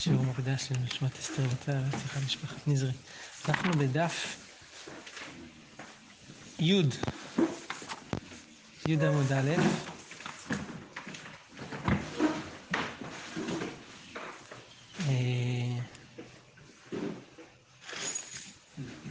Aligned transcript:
שיעור 0.00 0.24
מוקדש 0.24 0.68
לנשמת 0.70 1.18
אסתר 1.18 1.42
בתא 1.42 1.70
והצלחה 1.70 2.20
משפחת 2.26 2.68
נזרי. 2.68 2.92
אנחנו 3.48 3.72
בדף 3.72 4.36
י', 6.58 6.82
י' 8.86 9.06
עמוד 9.06 9.32
א', 9.32 9.50
אה, 15.08 15.78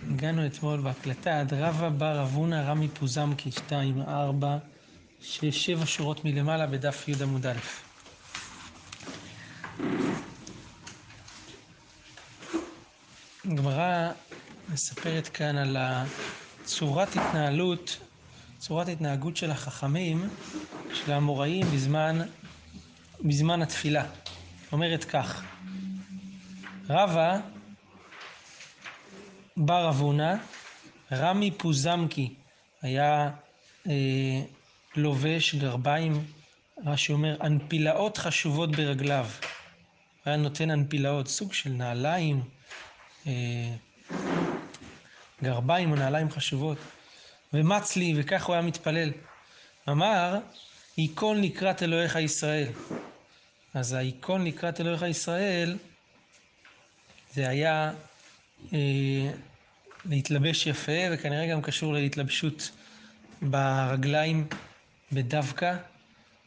הגענו 0.09 0.45
אתמול 0.45 0.81
בהקלטה 0.81 1.39
עד 1.39 1.53
רבא 1.53 1.89
בר 1.89 2.23
אבונה 2.23 2.63
רמי 2.63 2.87
פוזמקי 2.87 3.51
2, 3.51 4.01
4, 4.01 4.57
6, 5.21 5.65
7 5.65 5.85
שורות 5.85 6.25
מלמעלה 6.25 6.67
בדף 6.67 7.07
י' 7.07 7.23
עמוד 7.23 7.45
א'. 7.45 7.59
הגמרא 13.51 14.11
מספרת 14.79 15.27
כאן 15.27 15.57
על 15.57 15.77
צורת 16.63 17.07
התנהלות, 17.17 17.97
צורת 18.57 18.87
התנהגות 18.87 19.37
של 19.37 19.51
החכמים, 19.51 20.29
של 20.93 21.11
האמוראים 21.11 21.65
בזמן, 21.73 22.19
בזמן 23.21 23.61
התפילה. 23.61 24.05
אומרת 24.71 25.03
כך, 25.03 25.43
רבא 26.89 27.39
בר 29.57 29.89
אבונה, 29.89 30.37
רמי 31.11 31.51
פוזמקי, 31.51 32.33
היה 32.81 33.29
אה, 33.87 34.41
לובש 34.95 35.55
גרביים, 35.55 36.25
רש"י 36.85 37.13
אומר, 37.13 37.37
אנפילאות 37.41 38.17
חשובות 38.17 38.71
ברגליו. 38.71 39.27
היה 40.25 40.35
נותן 40.35 40.71
אנפילאות, 40.71 41.27
סוג 41.27 41.53
של 41.53 41.69
נעליים, 41.69 42.41
אה, 43.27 43.75
גרביים 45.43 45.91
או 45.91 45.95
נעליים 45.95 46.31
חשובות, 46.31 46.77
ומצלי, 47.53 48.13
וכך 48.17 48.45
הוא 48.45 48.53
היה 48.53 48.61
מתפלל. 48.61 49.11
אמר, 49.89 50.39
ייכון 50.97 51.41
לקראת 51.41 51.83
אלוהיך 51.83 52.15
ישראל. 52.15 52.67
אז 53.73 53.93
הייכון 53.93 54.45
לקראת 54.45 54.81
אלוהיך 54.81 55.01
ישראל, 55.01 55.77
זה 57.33 57.49
היה 57.49 57.91
אה, 58.73 59.31
להתלבש 60.05 60.67
יפה, 60.67 60.91
וכנראה 61.11 61.47
גם 61.47 61.61
קשור 61.61 61.93
להתלבשות 61.93 62.71
ברגליים 63.41 64.47
בדווקא, 65.11 65.75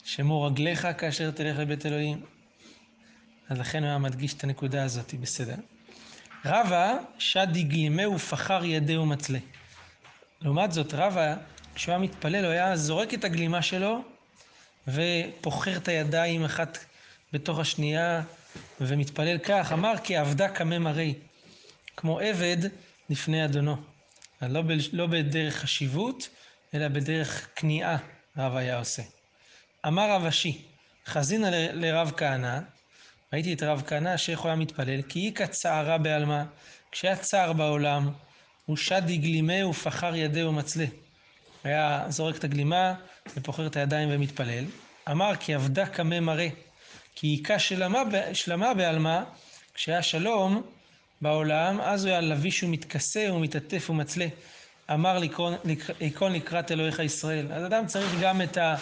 שמור 0.04 0.46
רגליך 0.46 0.88
כאשר 0.98 1.30
תלך 1.30 1.58
לבית 1.58 1.86
אלוהים. 1.86 2.20
אז 3.48 3.58
לכן 3.58 3.82
הוא 3.82 3.88
היה 3.88 3.98
מדגיש 3.98 4.34
את 4.34 4.44
הנקודה 4.44 4.84
הזאת, 4.84 5.14
בסדר. 5.14 5.54
רבא 6.44 6.96
שד 7.18 7.46
דגלימה 7.52 8.08
ופחר 8.08 8.64
ידהו 8.64 9.06
מצלה. 9.06 9.38
לעומת 10.40 10.72
זאת, 10.72 10.94
רבא, 10.94 11.34
כשהוא 11.74 11.92
היה 11.92 11.98
מתפלל, 11.98 12.44
הוא 12.44 12.52
היה 12.52 12.76
זורק 12.76 13.14
את 13.14 13.24
הגלימה 13.24 13.62
שלו 13.62 14.02
ופוחר 14.88 15.76
את 15.76 15.88
הידיים 15.88 16.44
אחת 16.44 16.78
בתוך 17.32 17.58
השנייה 17.58 18.22
ומתפלל 18.80 19.38
כך, 19.38 19.72
אמר 19.72 19.92
כי 20.04 20.16
עבדה 20.16 20.48
קמה 20.48 20.78
מראי, 20.78 21.14
כמו 21.96 22.20
עבד 22.20 22.56
לפני 23.10 23.44
אדונו. 23.44 23.76
לא, 24.42 24.62
ב, 24.62 24.70
לא 24.92 25.06
בדרך 25.06 25.56
חשיבות, 25.56 26.28
אלא 26.74 26.88
בדרך 26.88 27.48
כניעה 27.56 27.96
רב 28.36 28.56
היה 28.56 28.78
עושה. 28.78 29.02
אמר 29.86 30.10
רב 30.10 30.24
אשי, 30.24 30.62
חזינה 31.06 31.50
לרב 31.72 32.12
כהנא, 32.16 32.58
ראיתי 33.32 33.52
את 33.52 33.62
רב 33.62 33.82
כהנא 33.86 34.16
שאיך 34.16 34.40
הוא 34.40 34.48
היה 34.48 34.56
מתפלל, 34.56 35.02
כי 35.02 35.28
איכא 35.28 35.46
צערה 35.46 35.98
בעלמא, 35.98 36.42
כשהיה 36.92 37.16
צער 37.16 37.52
בעולם, 37.52 38.10
הוא 38.66 38.76
שד 38.76 39.02
דגלימה 39.06 39.66
ופחר 39.66 40.16
ידהו 40.16 40.52
מצלה. 40.52 40.84
היה 41.64 42.04
זורק 42.08 42.36
את 42.36 42.44
הגלימה 42.44 42.94
ופוחר 43.36 43.66
את 43.66 43.76
הידיים 43.76 44.08
ומתפלל. 44.12 44.64
אמר 45.10 45.36
כי 45.40 45.54
עבדה 45.54 45.86
קמה 45.86 46.20
מראה, 46.20 46.48
כי 47.14 47.38
איכה 47.38 47.58
שלמה, 47.58 48.02
שלמה 48.32 48.74
בעלמא, 48.74 49.22
כשהיה 49.74 50.02
שלום 50.02 50.62
בעולם, 51.20 51.80
אז 51.80 52.04
הוא 52.04 52.10
היה 52.10 52.20
לביש 52.20 52.62
ומתכסה 52.62 53.28
ומתעטף 53.32 53.90
ומצלה. 53.90 54.26
אמר 54.92 55.18
ליקון 56.00 56.32
לקראת 56.32 56.72
אלוהיך 56.72 56.98
ישראל. 56.98 57.52
אז 57.52 57.66
אדם 57.66 57.86
צריך 57.86 58.20
גם 58.20 58.42
את, 58.42 58.56
ה, 58.56 58.76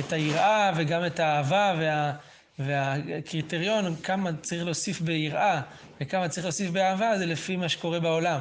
את 0.00 0.12
היראה 0.12 0.72
וגם 0.76 1.06
את 1.06 1.20
האהבה 1.20 1.74
וה... 1.78 2.12
והקריטריון 2.58 3.96
כמה 3.96 4.30
צריך 4.42 4.64
להוסיף 4.64 5.00
ביראה 5.00 5.60
וכמה 6.00 6.28
צריך 6.28 6.44
להוסיף 6.46 6.70
באהבה 6.70 7.18
זה 7.18 7.26
לפי 7.26 7.56
מה 7.56 7.68
שקורה 7.68 8.00
בעולם. 8.00 8.40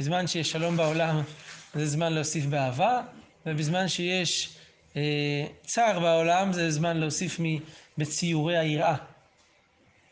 בזמן 0.00 0.26
שיש 0.26 0.50
שלום 0.50 0.76
בעולם 0.76 1.22
זה 1.74 1.86
זמן 1.86 2.12
להוסיף 2.12 2.44
באהבה, 2.44 3.00
ובזמן 3.46 3.88
שיש 3.88 4.56
אה, 4.96 5.46
צער 5.66 6.00
בעולם 6.00 6.52
זה 6.52 6.70
זמן 6.70 6.96
להוסיף 6.96 7.40
בציורי 7.98 8.58
היראה. 8.58 8.96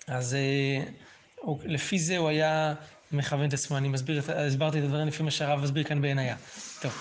אז 0.06 0.34
אה, 0.34 0.84
לפי 1.64 1.98
זה 1.98 2.16
הוא 2.16 2.28
היה 2.28 2.74
מכוון 3.12 3.48
את 3.48 3.52
עצמו, 3.52 3.76
אני 3.76 3.88
מסביר, 3.88 4.22
הסברתי 4.28 4.78
את 4.78 4.84
הדברים 4.84 5.06
לפי 5.06 5.22
מה 5.22 5.30
שהרב 5.30 5.60
מסביר 5.60 5.84
כאן 5.84 6.02
בעינייה. 6.02 6.36
טוב. 6.80 6.92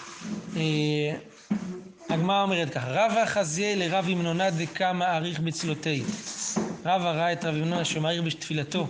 אה, 0.56 1.18
הגמרא 2.14 2.42
אומרת 2.42 2.70
ככה, 2.70 2.88
רבא 2.90 3.26
חזיה 3.26 3.76
לרב 3.76 4.10
ימנונה 4.10 4.50
דקה 4.50 4.94
מעריך 4.94 5.40
בצלותי. 5.40 6.04
רבא 6.86 7.12
ראה 7.12 7.32
את 7.32 7.46
רב 7.46 7.56
ימנונה 7.56 7.86
שמעריך 7.86 8.22
בתפילתו. 8.22 8.88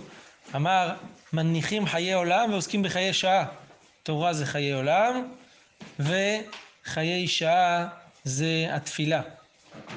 אמר, 0.54 0.94
מניחים 1.32 1.86
חיי 1.86 2.12
עולם 2.12 2.52
ועוסקים 2.52 2.82
בחיי 2.82 3.12
שעה. 3.12 3.44
תורה 4.02 4.32
זה 4.32 4.46
חיי 4.46 4.72
עולם, 4.72 5.28
וחיי 5.98 7.28
שעה 7.28 7.86
זה 8.24 8.66
התפילה. 8.70 9.22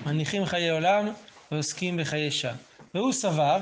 מניחים 0.05 0.45
חיי 0.45 0.69
עולם 0.69 1.07
ועוסקים 1.51 1.97
בחיי 1.97 2.31
שעה. 2.31 2.53
והוא 2.94 3.13
סבר, 3.13 3.59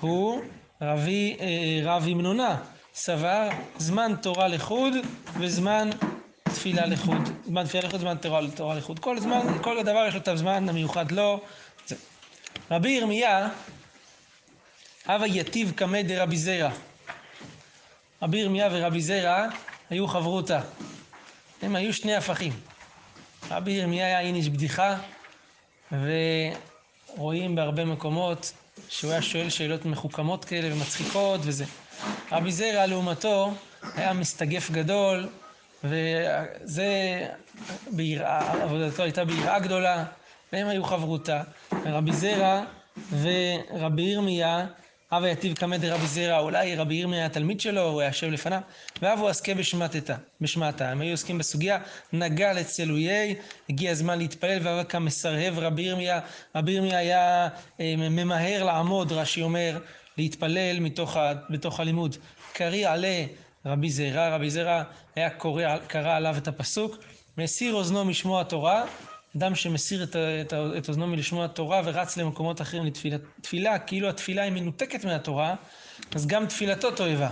הוא 0.00 0.40
רבי, 0.82 1.36
אה, 1.40 1.80
רב 1.84 2.08
ימנונה, 2.08 2.56
סבר 2.94 3.48
זמן 3.78 4.12
תורה 4.22 4.48
לחוד 4.48 4.92
וזמן 5.38 5.90
תפילה 6.58 6.86
לחוד, 6.86 7.28
זמן 7.46 7.64
תפילה 7.66 7.88
לחוד, 7.88 8.00
זמן 8.00 8.16
תורה, 8.54 8.74
לחוד. 8.74 8.98
כל 8.98 9.20
זמן, 9.20 9.40
כל 9.62 9.78
הדבר 9.78 10.04
יש 10.08 10.14
לו 10.14 10.20
את 10.20 10.28
הזמן 10.28 10.68
המיוחד 10.68 11.12
לו. 11.12 11.40
זה. 11.86 11.96
רבי 12.70 12.90
ירמיה, 12.90 13.48
הווה 15.06 15.26
יתיב 15.26 15.72
קמא 15.76 16.02
דרבי 16.02 16.36
זרע. 16.36 16.70
רבי 18.22 18.38
ירמיה 18.38 18.68
ורבי 18.72 19.00
זרע 19.00 19.46
היו 19.90 20.08
חברותא. 20.08 20.60
הם 21.62 21.76
היו 21.76 21.94
שני 21.94 22.16
הפכים. 22.16 22.52
רבי 23.50 23.70
ירמיה 23.70 24.06
היה 24.06 24.20
איניש 24.20 24.48
בדיחה, 24.48 24.96
ורואים 25.92 27.54
בהרבה 27.54 27.84
מקומות 27.84 28.52
שהוא 28.88 29.10
היה 29.10 29.22
שואל 29.22 29.50
שאלות 29.50 29.84
מחוכמות 29.84 30.44
כאלה 30.44 30.74
ומצחיקות 30.74 31.40
וזה. 31.42 31.64
רבי 32.32 32.52
זרע 32.52 32.86
לעומתו 32.86 33.52
היה 33.94 34.12
מסתגף 34.12 34.70
גדול, 34.70 35.28
וזה 35.84 36.86
ביראה, 37.92 38.62
עבודתו 38.62 39.02
הייתה 39.02 39.24
ביראה 39.24 39.58
גדולה, 39.58 40.04
והם 40.52 40.68
היו 40.68 40.84
חברותה. 40.84 41.42
רבי 41.72 42.12
זרע 42.12 42.62
ורבי 43.10 44.02
ירמיה, 44.02 44.66
הווה 45.10 45.28
יתיב 45.28 45.56
קמא 45.56 45.76
דרבי 45.76 46.06
זרע, 46.06 46.38
אולי 46.38 46.76
רבי 46.76 46.94
ירמיה 46.94 47.18
היה 47.18 47.28
תלמיד 47.28 47.60
שלו, 47.60 47.82
הוא 47.82 48.00
היה 48.00 48.08
יושב 48.08 48.26
לפניו, 48.26 48.60
והבו 49.02 49.28
עסקי 49.28 49.54
בשמטתה, 49.54 50.14
בשמטה. 50.40 50.90
הם 50.90 51.00
היו 51.00 51.10
עוסקים 51.10 51.38
בסוגיה, 51.38 51.78
נגע 52.12 52.52
לצלויי, 52.52 53.34
הגיע 53.70 53.90
הזמן 53.90 54.18
להתפלל, 54.18 54.58
והווה 54.62 54.84
כמסרהב 54.84 55.58
רבי 55.58 55.82
ירמיה, 55.82 56.20
רבי 56.54 56.72
ירמיה 56.72 56.98
היה 56.98 57.48
אה, 57.80 57.94
ממהר 57.96 58.64
לעמוד, 58.64 59.12
רש"י 59.12 59.42
אומר, 59.42 59.78
להתפלל 60.18 60.80
מתוך 60.80 61.16
ה, 61.16 61.32
בתוך 61.50 61.80
הלימוד. 61.80 62.16
קרי 62.52 62.84
עלה 62.84 63.24
רבי 63.68 63.90
זרע, 63.90 64.28
רבי 64.28 64.50
זרע 64.50 64.82
היה 65.16 65.30
קורא, 65.30 65.62
קרא 65.86 66.16
עליו 66.16 66.36
את 66.36 66.48
הפסוק, 66.48 66.96
מסיר 67.38 67.74
אוזנו 67.74 68.04
משמוע 68.04 68.42
תורה, 68.42 68.84
אדם 69.36 69.54
שמסיר 69.54 70.02
את, 70.02 70.16
את, 70.16 70.54
את 70.78 70.88
אוזנו 70.88 71.06
מלשמוע 71.06 71.46
תורה 71.46 71.80
ורץ 71.84 72.16
למקומות 72.16 72.60
אחרים 72.60 72.84
לתפילה, 72.84 73.16
תפילה, 73.40 73.78
כאילו 73.78 74.08
התפילה 74.08 74.42
היא 74.42 74.52
מנותקת 74.52 75.04
מהתורה, 75.04 75.54
אז 76.14 76.26
גם 76.26 76.46
תפילתו 76.46 76.90
תועבה. 76.90 77.30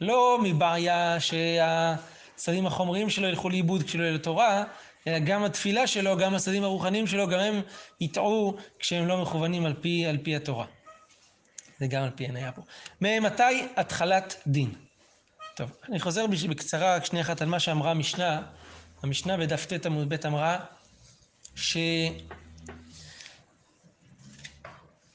לא 0.00 0.38
מבעיה 0.42 1.16
שהצדדים 1.20 2.66
החומריים 2.66 3.10
שלו 3.10 3.28
ילכו 3.28 3.50
לאיבוד 3.50 3.82
כשלא 3.82 4.02
יהיה 4.02 4.12
לתורה, 4.12 4.64
אלא 5.06 5.18
גם 5.18 5.44
התפילה 5.44 5.86
שלו, 5.86 6.16
גם 6.16 6.34
הצדדים 6.34 6.64
הרוחניים 6.64 7.06
שלו, 7.06 7.28
גם 7.28 7.38
הם 7.38 7.60
יטעו 8.00 8.56
כשהם 8.78 9.06
לא 9.06 9.22
מכוונים 9.22 9.66
על 9.66 9.74
פי, 9.80 10.06
על 10.06 10.18
פי 10.18 10.36
התורה. 10.36 10.66
זה 11.78 11.86
גם 11.86 12.02
על 12.02 12.10
פי 12.10 12.24
עיניה 12.24 12.52
פה. 12.52 12.62
ממתי 13.00 13.66
התחלת 13.76 14.42
דין? 14.46 14.89
טוב, 15.60 15.72
אני 15.88 16.00
חוזר 16.00 16.26
בקצרה 16.26 16.96
רק 16.96 17.04
שנייה 17.04 17.24
אחת 17.24 17.42
על 17.42 17.48
מה 17.48 17.60
שאמרה 17.60 17.90
המשנה. 17.90 18.42
המשנה 19.02 19.36
בדף 19.36 19.66
ט 19.66 19.86
עמוד 19.86 20.08
ב' 20.08 20.26
אמרה 20.26 20.58
ש... 21.54 21.76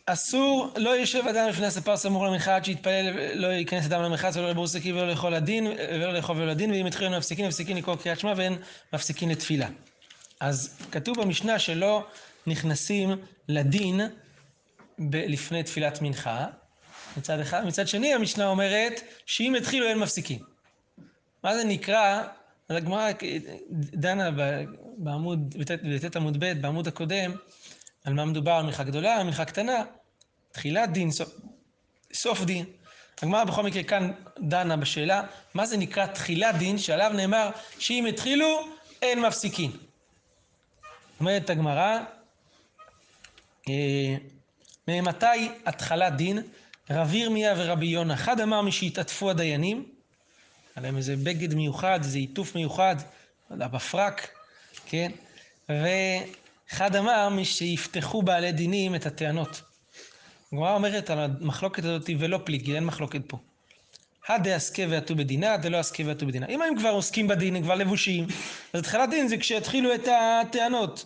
אסור, 0.05 0.73
לא 0.77 0.89
יושב 0.89 1.23
אדם 1.27 1.49
לפני 1.49 1.65
הספר 1.65 1.97
סמוך 1.97 2.23
למנחה 2.23 2.55
עד 2.55 2.65
שיתפלל, 2.65 3.33
לא 3.33 3.47
ייכנס 3.47 3.85
אדם 3.85 4.01
למרחץ 4.01 4.37
ולא 4.37 4.49
לבור 4.49 4.67
שקי 4.67 4.91
ולא 4.93 5.07
לאכול 5.07 5.33
לדין, 5.33 5.67
ולא 5.67 6.13
לאכול 6.13 6.37
ולא 6.37 6.47
לדין, 6.47 6.71
ואם 6.71 6.85
התחילו 6.85 7.17
מפסיקים, 7.17 7.47
מפסיקים 7.47 7.77
לקרוא 7.77 7.95
קריאת 7.95 8.19
שמע 8.19 8.33
ואין 8.37 8.57
מפסיקים 8.93 9.29
לתפילה. 9.29 9.67
אז 10.39 10.77
כתוב 10.91 11.21
במשנה 11.21 11.59
שלא 11.59 12.07
נכנסים 12.47 13.09
לדין 13.47 14.01
לפני 15.13 15.63
תפילת 15.63 16.01
מנחה, 16.01 16.45
מצד 17.17 17.39
אחד, 17.39 17.65
מצד 17.65 17.87
שני 17.87 18.13
המשנה 18.13 18.47
אומרת 18.47 19.01
שאם 19.25 19.55
התחילו 19.55 19.87
אין 19.87 19.99
מפסיקים. 19.99 20.39
מה 21.43 21.55
זה 21.55 21.63
נקרא, 21.63 22.23
אז 22.69 22.75
הגמרא 22.77 23.09
דנה 23.71 24.29
בעמוד, 24.97 25.55
בט' 26.03 26.15
עמוד 26.15 26.37
ב', 26.39 26.61
בעמוד 26.61 26.87
הקודם, 26.87 27.35
על 28.03 28.13
מה 28.13 28.25
מדובר, 28.25 28.51
על 28.51 28.63
מנחה 28.65 28.83
גדולה, 28.83 29.15
על 29.15 29.23
מנחה 29.23 29.45
קטנה, 29.45 29.83
תחילת 30.51 30.91
דין, 30.91 31.09
סוף 32.13 32.43
דין. 32.43 32.65
הגמרא 33.21 33.43
בכל 33.43 33.63
מקרה 33.63 33.83
כאן 33.83 34.11
דנה 34.39 34.77
בשאלה, 34.77 35.23
מה 35.53 35.65
זה 35.65 35.77
נקרא 35.77 36.05
תחילת 36.05 36.55
דין, 36.55 36.77
שעליו 36.77 37.11
נאמר 37.15 37.49
שאם 37.79 38.05
התחילו, 38.09 38.67
אין 39.01 39.21
מפסיקים. 39.21 39.71
אומרת 41.19 41.49
הגמרא, 41.49 41.99
אה, 43.69 44.15
ממתי 44.87 45.49
התחלת 45.65 46.15
דין? 46.15 46.41
רב 46.89 47.13
ירמיה 47.13 47.53
ורבי 47.57 47.85
יונה. 47.85 48.13
אחד 48.13 48.41
אמר 48.41 48.61
משהתעטפו 48.61 49.29
הדיינים, 49.29 49.85
היה 50.75 50.83
להם 50.83 50.97
איזה 50.97 51.15
בגד 51.15 51.53
מיוחד, 51.53 51.99
איזה 52.03 52.17
עיטוף 52.17 52.55
מיוחד, 52.55 52.95
לא 53.49 53.55
יודע, 53.55 53.67
בפרק, 53.67 54.29
כן? 54.85 55.11
ואחד 55.69 56.95
אמר 56.95 57.29
משיפתחו 57.29 58.21
בעלי 58.21 58.51
דינים 58.51 58.95
את 58.95 59.05
הטענות. 59.05 59.61
הגמרא 60.53 60.73
אומרת 60.73 61.09
על 61.09 61.19
המחלוקת 61.19 61.83
הזאת 61.83 62.09
ולא 62.19 62.39
פליגי, 62.43 62.75
אין 62.75 62.85
מחלוקת 62.85 63.21
פה. 63.27 63.37
הדה 64.27 64.55
עסקה 64.55 64.83
ועטו 64.89 65.15
בדינה, 65.15 65.57
דלא 65.57 65.77
עסקה 65.77 66.03
ועטו 66.05 66.27
בדינה. 66.27 66.45
אם 66.45 66.61
הם 66.61 66.77
כבר 66.77 66.89
עוסקים 66.89 67.27
בדין, 67.27 67.55
הם 67.55 67.63
כבר 67.63 67.75
לבושים, 67.75 68.27
אז 68.73 68.79
התחלת 68.79 69.09
דין 69.09 69.27
זה 69.27 69.37
כשהתחילו 69.37 69.95
את 69.95 70.07
הטענות. 70.07 71.05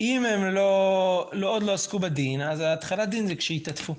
ואם 0.00 0.24
הם 0.26 0.54
לא, 0.54 1.30
לא, 1.32 1.48
עוד 1.48 1.62
לא 1.62 1.72
עסקו 1.74 1.98
בדין, 1.98 2.40
אז 2.40 2.62
התחלת 2.64 3.08
דין 3.08 3.26
זה 3.26 3.34
כשהתעטפו. 3.34 3.94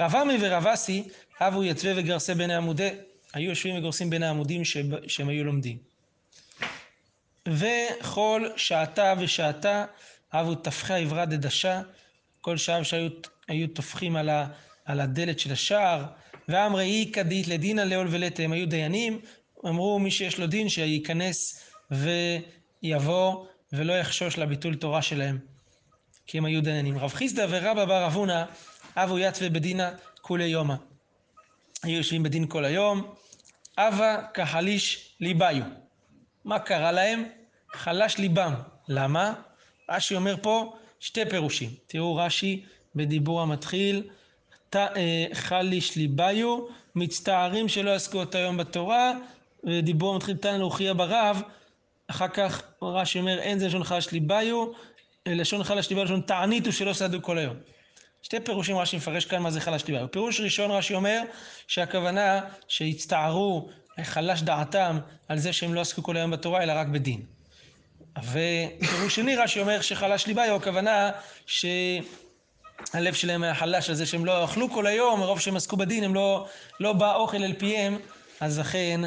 רב 0.00 0.16
עמי 0.16 0.36
ורב 0.40 0.66
אסי, 0.66 1.02
אבו 1.40 1.64
יתווה 1.64 1.92
וגרסה 1.96 2.34
בין 2.34 2.50
העמודי, 2.50 2.90
היו 3.34 3.48
יושבים 3.48 3.78
וגורסים 3.78 4.10
בין 4.10 4.22
העמודים 4.22 4.64
שהם 5.06 5.28
היו 5.28 5.44
לומדים. 5.44 5.78
וכל 7.48 8.48
שעתה 8.56 9.14
ושעתה, 9.18 9.84
אבו 10.32 10.54
טפחה 10.54 10.96
עברה 10.96 11.24
דדשה, 11.26 11.82
כל 12.40 12.56
שעה 12.56 12.84
שהיו 12.84 13.68
טופחים 13.74 14.16
על, 14.16 14.28
ה, 14.28 14.46
על 14.84 15.00
הדלת 15.00 15.38
של 15.38 15.52
השער, 15.52 16.04
ואמרי 16.48 17.06
איכא 17.06 17.22
דאית 17.22 17.48
לדינא 17.48 17.80
לעול 17.80 18.06
ולתה, 18.10 18.42
הם 18.42 18.52
היו 18.52 18.68
דיינים, 18.68 19.20
אמרו 19.66 19.98
מי 19.98 20.10
שיש 20.10 20.38
לו 20.38 20.46
דין 20.46 20.68
שייכנס 20.68 21.64
ויבוא 21.90 23.46
ולא 23.72 23.92
יחשוש 23.92 24.38
לביטול 24.38 24.74
תורה 24.74 25.02
שלהם, 25.02 25.38
כי 26.26 26.38
הם 26.38 26.44
היו 26.44 26.62
דיינים. 26.62 26.98
רב 26.98 27.12
חיסדא 27.12 27.46
ורבא 27.50 27.84
בר 27.84 28.06
אבונה, 28.06 28.44
אבו 28.96 29.18
יתווה 29.18 29.50
בדינא 29.50 29.90
כולי 30.20 30.44
יומא. 30.44 30.74
היו 31.82 31.96
יושבים 31.96 32.22
בדין 32.22 32.46
כל 32.46 32.64
היום, 32.64 33.14
אבה 33.78 34.22
כחליש 34.34 35.14
ליבאיו. 35.20 35.64
מה 36.44 36.58
קרה 36.58 36.92
להם? 36.92 37.24
חלש 37.72 38.18
ליבם. 38.18 38.54
למה? 38.88 39.34
רש"י 39.90 40.14
אומר 40.14 40.36
פה 40.42 40.76
שתי 41.00 41.26
פירושים. 41.30 41.70
תראו 41.86 42.16
רש"י 42.16 42.64
בדיבור 42.94 43.42
המתחיל, 43.42 44.02
אה, 44.74 45.26
חליש 45.32 45.96
ליבאיו, 45.96 46.66
מצטערים 46.94 47.68
שלא 47.68 47.90
עסקו 47.90 48.20
אותו 48.20 48.38
היום 48.38 48.56
בתורה, 48.56 49.12
ודיבור 49.64 50.14
המתחיל 50.14 50.36
תנא 50.36 50.56
להוכיח 50.56 50.96
ברב, 50.96 51.42
אחר 52.10 52.28
כך 52.28 52.62
רש"י 52.82 53.18
אומר 53.18 53.38
אין 53.38 53.58
זה 53.58 53.66
לשון 53.66 53.84
חלש 53.84 54.10
ליבאיו, 54.10 54.66
לשון 55.26 55.64
חלש 55.64 55.90
ליבאיו, 55.90 56.04
לשון 56.04 56.20
תעניתו 56.20 56.72
שלא 56.72 56.92
סעדו 56.92 57.22
כל 57.22 57.38
היום. 57.38 57.56
שתי 58.22 58.40
פירושים 58.40 58.78
רש"י 58.78 58.96
מפרש 58.96 59.24
כאן 59.24 59.42
מה 59.42 59.50
זה 59.50 59.60
חלש 59.60 59.84
ליבאיו. 59.86 60.10
פירוש 60.10 60.40
ראשון 60.40 60.70
רש"י 60.70 60.94
אומר 60.94 61.22
שהכוונה 61.66 62.40
שהצטערו, 62.68 63.68
חלש 64.02 64.42
דעתם 64.42 64.98
על 65.28 65.38
זה 65.38 65.52
שהם 65.52 65.74
לא 65.74 65.80
עסקו 65.80 66.02
כל 66.02 66.16
היום 66.16 66.30
בתורה 66.30 66.62
אלא 66.62 66.72
רק 66.76 66.86
בדין. 66.86 67.22
ופירוש 68.18 69.14
שני 69.14 69.36
רש"י 69.36 69.60
אומר 69.60 69.80
שחלש 69.80 70.26
ליבאיו, 70.26 70.56
הכוונה 70.56 71.10
שהלב 71.46 73.14
שלהם 73.14 73.42
היה 73.42 73.54
חלש 73.54 73.88
על 73.88 73.94
זה 73.94 74.06
שהם 74.06 74.24
לא 74.24 74.44
אכלו 74.44 74.70
כל 74.70 74.86
היום, 74.86 75.20
מרוב 75.20 75.40
שהם 75.40 75.56
עסקו 75.56 75.76
בדין, 75.76 76.04
הם 76.04 76.14
לא, 76.14 76.46
לא 76.80 76.92
בא 76.92 77.14
אוכל 77.14 77.42
אל 77.44 77.54
פיהם, 77.58 77.98
אז 78.40 78.58
לכן, 78.58 79.00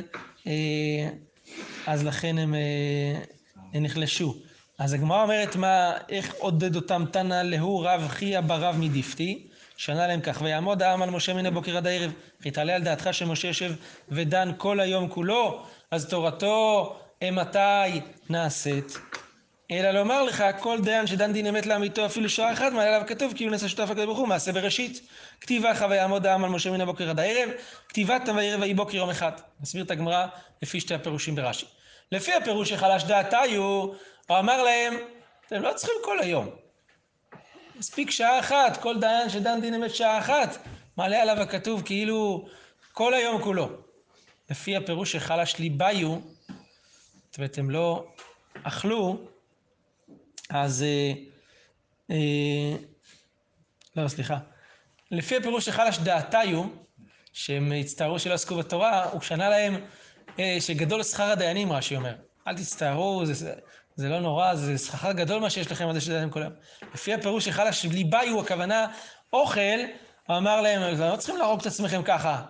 אה, 0.47 1.09
אז 1.87 2.03
לכן 2.03 2.37
הם, 2.37 2.55
אה, 2.55 3.19
הם 3.73 3.83
נחלשו. 3.83 4.35
אז 4.79 4.93
הגמרא 4.93 5.23
אומרת 5.23 5.55
מה, 5.55 5.93
איך 6.09 6.33
עודד 6.33 6.75
אותם 6.75 7.05
תנא 7.11 7.41
להו 7.41 7.79
רב 7.79 8.07
חייא 8.07 8.41
ברב 8.41 8.75
מדיפתי, 8.79 9.47
שענה 9.77 10.07
להם 10.07 10.21
כך, 10.21 10.41
ויעמוד 10.41 10.81
העם 10.81 11.01
על 11.01 11.09
משה 11.09 11.33
מן 11.33 11.45
הבוקר 11.45 11.77
עד 11.77 11.87
הערב, 11.87 12.11
כי 12.41 12.51
תעלה 12.51 12.75
על 12.75 12.83
דעתך 12.83 13.09
שמשה 13.11 13.47
יושב 13.47 13.73
ודן 14.09 14.51
כל 14.57 14.79
היום 14.79 15.09
כולו, 15.09 15.63
אז 15.91 16.05
תורתו 16.05 16.95
אימתי 17.21 18.01
נעשית? 18.29 18.97
אלא 19.79 19.91
לומר 19.91 20.23
לך, 20.23 20.43
כל 20.59 20.81
דיין 20.81 21.07
שדן 21.07 21.33
דין 21.33 21.47
אמת 21.47 21.65
לאמיתו 21.65 22.05
אפילו 22.05 22.29
שעה 22.29 22.53
אחת, 22.53 22.71
מעלה 22.71 22.95
עליו 22.95 23.07
כתוב, 23.07 23.33
כאילו 23.35 23.51
נעשה 23.51 23.69
שותף 23.69 23.89
הקדוש 23.89 24.05
ברוך 24.05 24.17
הוא, 24.17 24.27
מעשה 24.27 24.51
בראשית. 24.51 25.07
כתיבה 25.41 25.71
לך 25.71 25.85
ויעמוד 25.89 26.25
העם 26.25 26.43
על 26.43 26.49
משה 26.49 26.71
מן 26.71 26.81
הבוקר 26.81 27.09
עד 27.09 27.19
הערב, 27.19 27.49
כתיבת 27.89 28.21
וירא 28.35 28.57
ויהי 28.61 28.73
בוקר 28.73 28.95
יום 28.97 29.09
אחד. 29.09 29.31
נסביר 29.61 29.83
את 29.83 29.91
הגמרא 29.91 30.25
לפי 30.61 30.79
שתי 30.79 30.93
הפירושים 30.93 31.35
ברש"י. 31.35 31.65
לפי 32.11 32.33
הפירוש 32.33 32.69
שחלש 32.69 33.03
דעתיו, 33.03 33.63
הוא 34.27 34.39
אמר 34.39 34.63
להם, 34.63 34.93
אתם 35.47 35.61
לא 35.61 35.73
צריכים 35.73 35.95
כל 36.03 36.19
היום. 36.19 36.49
מספיק 37.75 38.11
שעה 38.11 38.39
אחת, 38.39 38.77
כל 38.81 38.99
דיין 38.99 39.29
שדן 39.29 39.61
דין 39.61 39.73
אמת 39.73 39.95
שעה 39.95 40.19
אחת, 40.19 40.57
מעלה 40.97 41.21
עליו 41.21 41.41
הכתוב 41.41 41.81
כאילו 41.85 42.45
כל 42.93 43.13
היום 43.13 43.41
כולו. 43.41 43.69
לפי 44.49 44.75
הפירוש 44.75 45.11
שחלש 45.11 45.59
ליבאיו, 45.59 46.17
זאת 47.29 47.37
אומרת, 47.37 47.57
הם 47.57 47.69
לא 47.69 48.05
אכלו, 48.63 49.32
אז... 50.53 50.83
אה, 50.83 51.13
אה, 52.11 52.77
לא, 53.95 54.07
סליחה. 54.07 54.37
לפי 55.11 55.37
הפירוש 55.37 55.65
שחלש 55.65 55.97
דעתיו, 55.97 56.63
שהם 57.33 57.71
הצטערו 57.79 58.19
שלא 58.19 58.33
עסקו 58.33 58.55
בתורה, 58.55 59.03
הוא 59.03 59.21
שנה 59.21 59.49
להם 59.49 59.75
אה, 60.39 60.57
שגדול 60.59 61.03
שכר 61.03 61.31
הדיינים, 61.31 61.71
רש"י 61.71 61.95
אומר. 61.95 62.15
אל 62.47 62.57
תצטערו, 62.57 63.25
זה, 63.25 63.53
זה 63.95 64.09
לא 64.09 64.19
נורא, 64.19 64.55
זה 64.55 64.77
שכר 64.77 65.11
גדול 65.11 65.41
מה 65.41 65.49
שיש 65.49 65.71
לכם 65.71 65.87
על 65.87 65.99
זה 65.99 66.25
כל 66.29 66.41
היום. 66.41 66.53
לפי 66.93 67.13
הפירוש 67.13 67.45
שחלש 67.45 67.85
ליבאיו, 67.85 68.41
הכוונה 68.41 68.87
אוכל, 69.33 69.79
הוא 70.27 70.37
אמר 70.37 70.61
להם, 70.61 70.93
אתם 70.95 71.03
לא 71.03 71.15
צריכים 71.15 71.37
להרוג 71.37 71.59
את 71.59 71.65
עצמכם 71.65 72.03
ככה. 72.03 72.41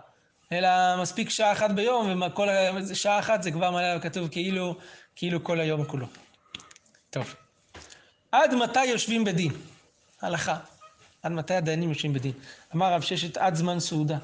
אלא 0.52 0.70
מספיק 1.02 1.30
שעה 1.30 1.52
אחת 1.52 1.72
ביום, 1.72 2.22
וכל 2.22 2.48
שעה 2.94 3.20
אחת 3.20 3.44
זה 3.44 3.52
כבר 3.52 3.72
מעלה 3.72 4.00
כתוב 4.00 4.28
כאילו, 4.28 4.76
כאילו 5.16 5.44
כל 5.44 5.60
היום 5.60 5.86
כולו. 5.86 6.08
טוב. 7.10 7.36
עד 8.34 8.56
מתי 8.56 8.86
יושבים 8.86 9.24
בדין? 9.24 9.52
הלכה. 10.22 10.58
עד 11.24 11.32
מתי 11.32 11.54
הדיינים 11.54 11.90
יושבים 11.90 12.14
בדין? 12.14 12.32
אמר 12.76 12.94
רב 12.94 13.02
ששת 13.02 13.38
עד 13.38 13.56
זמן 13.56 13.80
סעודה. 13.80 14.18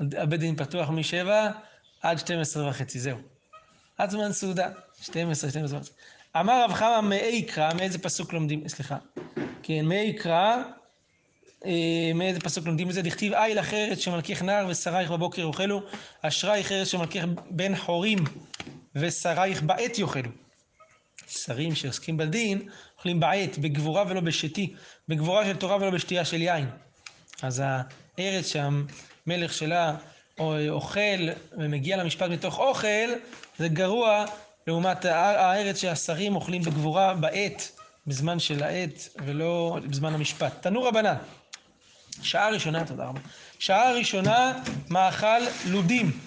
הבית 0.00 0.40
דין 0.40 0.56
פתוח 0.56 0.90
משבע 0.90 1.50
עד 2.02 2.18
12 2.18 2.68
וחצי, 2.68 3.00
זהו. 3.00 3.18
עד 3.98 4.10
זמן 4.10 4.32
סעודה, 4.32 4.68
12, 5.00 5.50
12 5.50 5.78
וחצי. 5.78 5.92
אמר 6.40 6.64
רב 6.64 6.72
חמא 6.72 7.00
מאי 7.00 7.42
קרא, 7.42 7.74
מאיזה 7.74 7.98
פסוק 7.98 8.32
לומדים, 8.32 8.68
סליחה. 8.68 8.96
כן, 9.62 9.84
מאי 9.84 10.12
קרא, 10.12 10.56
אה, 11.64 12.12
מאיזה 12.14 12.40
פסוק 12.40 12.66
לומדים 12.66 12.88
את 12.88 12.94
זה? 12.94 13.02
דכתיב 13.02 13.34
איל 13.34 13.60
אחרת 13.60 14.00
שמלכך 14.00 14.42
נער 14.42 14.66
ושרייך 14.68 15.10
בבוקר 15.10 15.42
יאכלו, 15.42 15.82
אשרייך 16.22 16.72
ארץ 16.72 16.88
שמלכך 16.88 17.24
בן 17.50 17.76
חורים 17.76 18.18
ושרייך 18.94 19.62
בעת 19.62 19.98
יאכלו. 19.98 20.30
שרים 21.28 21.74
שעוסקים 21.74 22.16
בדין, 22.16 22.68
אוכלים 22.96 23.20
בעת, 23.20 23.58
בגבורה 23.58 24.04
ולא 24.08 24.20
בשתי, 24.20 24.74
בגבורה 25.08 25.44
של 25.44 25.56
תורה 25.56 25.76
ולא 25.76 25.90
בשתייה 25.90 26.24
של 26.24 26.42
יין. 26.42 26.68
אז 27.42 27.62
הארץ 27.64 28.52
שהמלך 28.52 29.52
שלה 29.52 29.94
אוכל 30.68 31.28
ומגיע 31.52 31.96
למשפט 31.96 32.30
מתוך 32.30 32.58
אוכל, 32.58 33.08
זה 33.58 33.68
גרוע 33.68 34.24
לעומת 34.66 35.04
הארץ 35.04 35.80
שהשרים 35.80 36.34
אוכלים 36.34 36.62
בגבורה 36.62 37.14
בעת, 37.14 37.72
בזמן 38.06 38.38
של 38.38 38.62
העת 38.62 39.08
ולא 39.24 39.78
בזמן 39.86 40.14
המשפט. 40.14 40.52
תנו 40.62 40.82
רבנן. 40.82 41.14
שעה 42.22 42.50
ראשונה, 42.50 42.84
תודה 42.84 43.04
רבה. 43.04 43.20
שעה 43.58 43.92
ראשונה, 43.92 44.52
מאכל 44.90 45.40
לודים. 45.66 46.18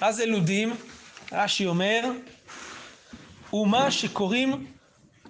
מה 0.00 0.12
זה 0.12 0.26
לודים? 0.26 0.76
רש"י 1.32 1.66
אומר, 1.66 2.00
הוא 3.56 3.68
מה 3.68 3.90
שקוראים 3.90 4.66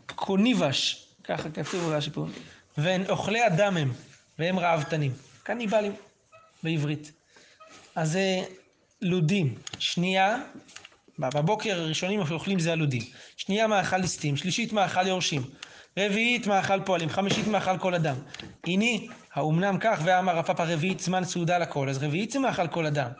קוניבש, 0.06 1.06
ככה 1.24 1.50
כתוב 1.50 1.88
רש"י 1.88 2.10
פה. 2.10 2.26
אוכלי 3.08 3.46
אדם 3.46 3.76
הם, 3.76 3.92
והם 4.38 4.58
ראוותנים. 4.58 5.12
קניבלים 5.42 5.92
בעברית. 6.62 7.12
אז 7.94 8.12
זה 8.12 8.42
לודים. 9.02 9.54
שנייה, 9.78 10.36
בבוקר 11.18 11.80
הראשונים 11.80 12.20
אוכלים 12.30 12.60
זה 12.60 12.72
הלודים. 12.72 13.02
שנייה 13.36 13.66
מאכל 13.66 13.96
ליסטים, 13.96 14.36
שלישית 14.36 14.72
מאכל 14.72 15.06
יורשים, 15.06 15.42
רביעית 15.98 16.46
מאכל 16.46 16.80
פועלים, 16.80 17.08
חמישית 17.08 17.46
מאכל 17.46 17.78
כל 17.78 17.94
אדם. 17.94 18.16
הנה, 18.66 19.12
האומנם 19.36 19.76
כך 19.80 20.00
ואמר 20.04 20.38
הפאפה 20.38 20.64
רביעית 20.64 21.00
זמן 21.00 21.24
סעודה 21.24 21.58
לכל, 21.58 21.88
אז 21.88 22.02
רביעית 22.02 22.30
זה 22.30 22.38
מאכל 22.38 22.68
כל 22.68 22.86
אדם. 22.86 23.10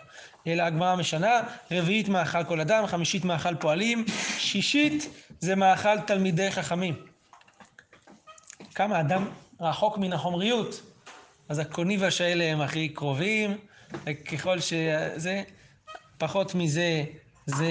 אלא 0.46 0.62
הגמרא 0.62 0.96
משנה, 0.96 1.40
רביעית 1.70 2.08
מאכל 2.08 2.44
כל 2.44 2.60
אדם, 2.60 2.86
חמישית 2.86 3.24
מאכל 3.24 3.54
פועלים, 3.54 4.04
שישית 4.38 5.08
זה 5.40 5.54
מאכל 5.54 6.00
תלמידי 6.00 6.50
חכמים. 6.50 6.94
כמה 8.74 9.00
אדם 9.00 9.28
רחוק 9.60 9.98
מן 9.98 10.12
החומריות, 10.12 10.82
אז 11.48 11.58
הקוני 11.58 11.96
והשאלה 11.96 12.44
הם 12.44 12.60
הכי 12.60 12.88
קרובים, 12.88 13.58
וככל 14.04 14.60
שזה, 14.60 15.42
פחות 16.18 16.54
מזה 16.54 17.04
זה 17.46 17.66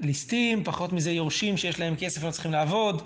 ליסטים, 0.00 0.64
פחות 0.64 0.92
מזה 0.92 1.10
יורשים 1.10 1.56
שיש 1.56 1.80
להם 1.80 1.96
כסף 1.96 2.24
לא 2.24 2.30
צריכים 2.30 2.52
לעבוד, 2.52 3.02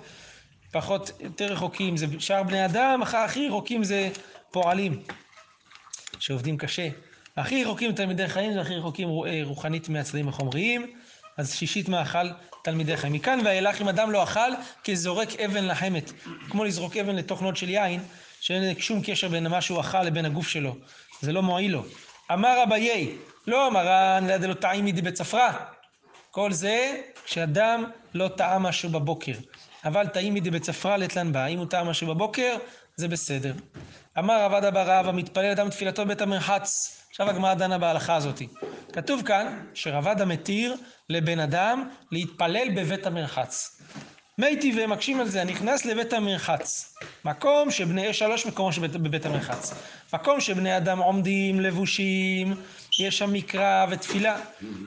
פחות, 0.71 1.11
יותר 1.19 1.53
רחוקים 1.53 1.97
זה 1.97 2.05
שאר 2.19 2.43
בני 2.43 2.65
אדם, 2.65 3.01
הכי 3.03 3.47
רחוקים 3.47 3.83
זה 3.83 4.09
פועלים, 4.51 5.01
שעובדים 6.19 6.57
קשה. 6.57 6.87
הכי 7.37 7.63
רחוקים 7.63 7.91
תלמידי 7.91 8.27
חיים 8.27 8.53
זה 8.53 8.61
הכי 8.61 8.75
רחוקים 8.75 9.09
רוחנית 9.43 9.89
מהצדדים 9.89 10.27
החומריים, 10.27 10.93
אז 11.37 11.53
שישית 11.55 11.89
מאכל 11.89 12.27
תלמידי 12.63 12.97
חיים. 12.97 13.13
מכאן 13.13 13.39
ואילך 13.45 13.81
אם 13.81 13.87
אדם 13.87 14.11
לא 14.11 14.23
אכל, 14.23 14.51
כזורק 14.83 15.39
אבן 15.39 15.65
לחמת. 15.65 16.11
כמו 16.49 16.63
לזרוק 16.63 16.97
אבן 16.97 17.15
לתוך 17.15 17.41
נוד 17.41 17.57
של 17.57 17.69
יין, 17.69 18.03
שאין 18.41 18.79
שום 18.79 19.01
קשר 19.05 19.27
בין 19.27 19.47
מה 19.47 19.61
שהוא 19.61 19.79
אכל 19.79 20.03
לבין 20.03 20.25
הגוף 20.25 20.47
שלו. 20.47 20.75
זה 21.21 21.31
לא 21.31 21.41
מועיל 21.41 21.71
לו. 21.71 21.83
אמר 22.33 22.63
אביי, 22.63 23.15
לא 23.47 23.67
אמרן 23.67 24.27
אלא 24.27 24.43
דלא 24.43 24.53
טעימי 24.53 24.91
דבצפרא. 24.91 25.51
כל 26.31 26.51
זה 26.51 27.01
כשאדם 27.25 27.85
לא 28.13 28.27
טעם 28.27 28.63
משהו 28.63 28.89
בבוקר. 28.89 29.33
אבל 29.85 30.07
טעימי 30.07 30.39
דבצפרא 30.39 30.97
לטלן 30.97 31.33
בה. 31.33 31.45
אם 31.45 31.59
הוא 31.59 31.67
טעם 31.67 31.87
משהו 31.87 32.07
בבוקר, 32.07 32.57
זה 32.95 33.07
בסדר. 33.07 33.53
אמר 34.19 34.45
רבד 34.45 34.65
אבא 34.65 34.83
רב, 34.83 35.07
המתפלל 35.07 35.45
אדם 35.45 35.69
תפילתו 35.69 36.05
בבית 36.05 36.21
המרחץ. 36.21 36.97
עכשיו 37.09 37.29
הגמרא 37.29 37.53
דנה 37.53 37.77
בהלכה 37.77 38.15
הזאת. 38.15 38.41
כתוב 38.93 39.21
כאן 39.25 39.59
שרבד 39.73 40.21
המתיר 40.21 40.75
לבן 41.09 41.39
אדם 41.39 41.89
להתפלל 42.11 42.67
בבית 42.75 43.07
המרחץ. 43.07 43.81
מי 44.37 44.55
טבעי 44.55 44.85
מקשים 44.85 45.19
על 45.19 45.27
זה, 45.27 45.41
הנכנס 45.41 45.85
לבית 45.85 46.13
המרחץ. 46.13 46.95
מקום 47.25 47.71
שבני, 47.71 48.01
יש 48.05 48.19
שלוש 48.19 48.45
מקומות 48.45 48.77
בבית 48.77 49.25
המרחץ. 49.25 49.73
מקום 50.13 50.41
שבני 50.41 50.77
אדם 50.77 50.99
עומדים, 50.99 51.59
לבושים, 51.59 52.55
יש 52.99 53.17
שם 53.17 53.33
מקרא 53.33 53.85
ותפילה. 53.89 54.39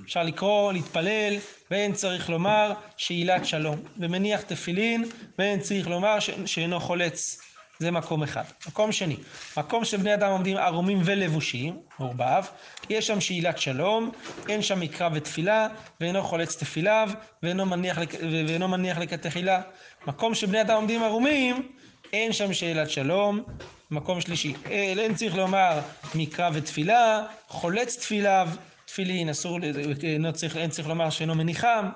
אפשר 0.05 0.23
לקרוא, 0.23 0.73
להתפלל, 0.73 1.35
ואין 1.75 1.93
צריך 1.93 2.31
לומר 2.31 2.73
שאילת 2.97 3.47
שלום. 3.47 3.77
ומניח 3.99 4.41
תפילין, 4.41 5.05
ואין 5.39 5.61
צריך 5.61 5.89
לומר. 5.89 6.19
שאינו 6.47 6.81
חולץ. 6.81 7.41
זה 7.79 7.91
מקום 7.91 8.23
אחד. 8.23 8.43
מקום 8.69 8.93
שני, 8.93 9.17
מקום 9.57 9.85
שבני 9.85 10.15
אדם 10.15 10.31
עומדים 10.31 10.57
ערומים 10.57 11.01
ולבושים, 11.05 11.79
מעורבב, 11.99 12.45
יש 12.91 13.07
שם 13.07 13.21
שאילת 13.21 13.59
שלום, 13.59 14.11
אין 14.49 14.63
שם 14.63 14.81
מקרא 14.81 15.09
ותפילה, 15.13 15.69
ואינו 16.01 16.23
חולץ 16.23 16.57
תפיליו, 16.57 17.11
ואינו 17.43 17.67
מניח. 17.67 17.99
ואינו 18.49 18.69
מניח 18.69 18.99
לכתחילה. 18.99 19.61
מקום 20.07 20.35
שבני 20.35 20.61
אדם 20.61 20.77
עומדים 20.77 21.03
ערומים, 21.03 21.69
אין 22.13 22.33
שם 22.33 22.53
שאלת 22.53 22.91
שלום. 22.91 23.43
מקום 23.91 24.21
שלישי, 24.21 24.55
אין 24.71 25.15
צריך 25.15 25.35
לומר 25.35 25.81
מקרא 26.15 26.51
ותפילה, 26.53 27.23
חולץ 27.49 27.97
תפיליו, 27.97 28.49
תפילין, 28.85 29.29
אסור, 29.29 29.59
לא 30.19 30.31
צריך, 30.31 30.57
אין 30.57 30.71
צריך 30.71 30.89
לומר 30.89 31.11
שאינו 31.11 31.35
מניחם. 31.35 31.89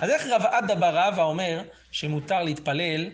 אז 0.00 0.10
איך 0.10 0.26
רב 0.26 0.42
עדה 0.42 0.74
ברבא 0.74 1.22
אומר 1.22 1.62
שמותר 1.90 2.42
להתפלל 2.42 3.06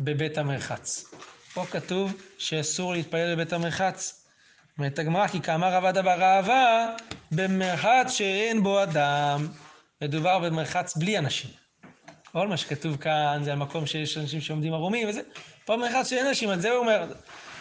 בבית 0.00 0.38
המרחץ. 0.38 1.14
פה 1.54 1.64
כתוב 1.66 2.14
שאסור 2.38 2.92
להתפלל 2.92 3.34
בבית 3.34 3.52
המרחץ. 3.52 4.26
אומרת 4.78 4.98
הגמרא, 4.98 5.28
כי 5.28 5.40
כאמר 5.40 5.72
רב 5.72 5.84
עדה 5.84 6.02
בר 6.02 6.22
אהבה, 6.22 6.86
במרחץ 7.32 8.10
שאין 8.12 8.62
בו 8.62 8.82
אדם. 8.82 9.48
מדובר 10.02 10.38
במרחץ 10.38 10.96
בלי 10.96 11.18
אנשים. 11.18 11.50
כל 12.32 12.48
מה 12.48 12.56
שכתוב 12.56 12.96
כאן 12.96 13.40
זה 13.44 13.52
המקום 13.52 13.86
שיש 13.86 14.18
אנשים 14.18 14.40
שעומדים 14.40 14.74
ערומים 14.74 15.08
וזה. 15.08 15.20
פה 15.66 15.76
במרחץ 15.76 16.10
שאין 16.10 16.26
אנשים, 16.26 16.50
על 16.50 16.60
זה 16.60 16.70
הוא 16.70 16.78
אומר 16.78 17.04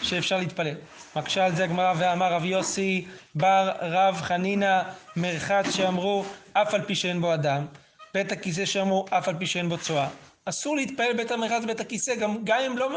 שאפשר 0.02 0.38
להתפלל. 0.38 0.76
מקשה 1.16 1.46
על 1.46 1.56
זה 1.56 1.64
הגמרא 1.64 1.94
ואמר 1.98 2.34
רב 2.34 2.46
יוסי 2.46 3.06
בר 3.36 3.72
רב 3.82 4.16
חנינא 4.22 4.82
מרחץ 5.16 5.76
שאמרו 5.76 6.26
אף 6.54 6.74
על 6.74 6.82
פי 6.82 6.96
שאין 6.96 7.22
בו 7.22 7.34
אדם. 7.34 7.66
בית 8.14 8.32
הכיסא 8.32 8.66
שאמרו 8.66 9.06
אף 9.10 9.28
על 9.28 9.36
פי 9.40 9.48
שאין 9.48 9.70
בו 9.70 9.78
צואה. 9.78 10.08
אסור 10.46 10.76
להתפלל 10.76 11.14
בית 11.14 11.32
המרחץ 11.32 11.64
ובית 11.64 11.80
הכיסא, 11.80 12.16
גם, 12.16 12.38
גם 12.44 12.60
הם 12.66 12.78
לא, 12.78 12.90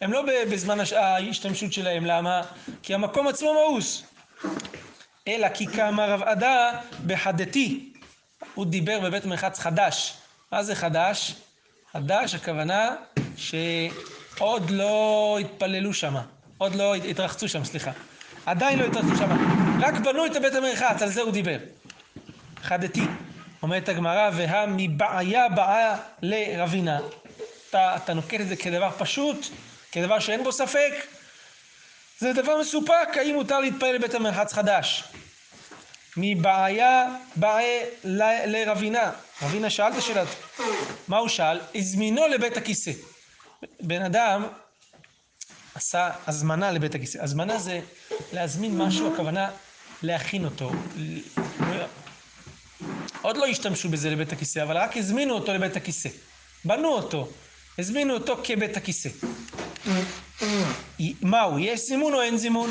הם 0.00 0.12
לא 0.12 0.22
בזמן 0.50 0.78
ההשתמשות 0.96 1.72
שלהם, 1.72 2.06
למה? 2.06 2.42
כי 2.82 2.94
המקום 2.94 3.28
עצמו 3.28 3.54
מאוס. 3.54 4.02
אלא 5.28 5.48
כי 5.48 5.66
כמה 5.66 6.06
רב 6.06 6.22
עדה 6.22 6.70
בחדתי. 7.06 7.92
הוא 8.54 8.66
דיבר 8.66 9.00
בבית 9.00 9.24
מרחץ 9.24 9.58
חדש. 9.58 10.14
מה 10.52 10.62
זה 10.62 10.74
חדש? 10.74 11.34
חדש, 11.92 12.34
הכוונה 12.34 12.96
שעוד 14.38 14.70
לא 14.70 15.38
התפללו 15.40 15.94
שם, 15.94 16.14
עוד 16.58 16.74
לא 16.74 16.94
התרחצו 16.94 17.48
שם, 17.48 17.64
סליחה. 17.64 17.90
עדיין 18.46 18.78
לא 18.78 18.84
התרחצו 18.84 19.16
שם, 19.16 19.30
רק 19.80 19.94
בנו 19.94 20.26
את 20.26 20.36
הבית 20.36 20.54
המרחץ, 20.54 21.02
על 21.02 21.08
זה 21.08 21.20
הוא 21.20 21.32
דיבר. 21.32 21.56
חדתי. 22.62 23.04
אומרת 23.62 23.88
הגמרא, 23.88 24.30
והא 24.34 24.66
מבעיה 24.68 25.48
באה 25.48 25.96
לרבינה. 26.22 27.00
אתה, 27.70 27.96
אתה 27.96 28.14
נוקט 28.14 28.40
את 28.40 28.48
זה 28.48 28.56
כדבר 28.56 28.90
פשוט, 28.98 29.46
כדבר 29.92 30.18
שאין 30.18 30.44
בו 30.44 30.52
ספק. 30.52 30.92
זה 32.18 32.32
דבר 32.32 32.60
מסופק, 32.60 33.08
האם 33.16 33.34
מותר 33.34 33.60
להתפלל 33.60 33.98
בבית 33.98 34.14
המרחץ 34.14 34.52
חדש. 34.52 35.04
מבעיה 36.16 37.06
באה 37.36 37.60
לרבינה. 38.46 39.10
רבינה 39.42 39.70
שאל 39.70 39.92
את 39.92 39.96
השאלה, 39.96 40.24
מה 41.08 41.18
הוא 41.18 41.28
שאל? 41.28 41.60
הזמינו 41.74 42.26
לבית 42.26 42.56
הכיסא. 42.56 42.90
בן 43.80 44.02
אדם 44.02 44.46
עשה 45.74 46.10
הזמנה 46.26 46.70
לבית 46.70 46.94
הכיסא. 46.94 47.18
הזמנה 47.22 47.58
זה 47.58 47.80
להזמין 48.32 48.78
משהו, 48.78 49.12
הכוונה 49.12 49.50
להכין 50.02 50.44
אותו. 50.44 50.70
עוד 53.22 53.36
לא 53.36 53.46
השתמשו 53.46 53.88
בזה 53.88 54.10
לבית 54.10 54.32
הכיסא, 54.32 54.62
אבל 54.62 54.76
רק 54.76 54.96
הזמינו 54.96 55.34
אותו 55.34 55.54
לבית 55.54 55.76
הכיסא. 55.76 56.08
בנו 56.64 56.88
אותו, 56.88 57.28
הזמינו 57.78 58.14
אותו 58.14 58.36
כבית 58.44 58.76
הכיסא. 58.76 59.08
מהו, 61.22 61.58
יש 61.58 61.88
זימון 61.88 62.14
או 62.14 62.22
אין 62.22 62.36
זימון? 62.36 62.70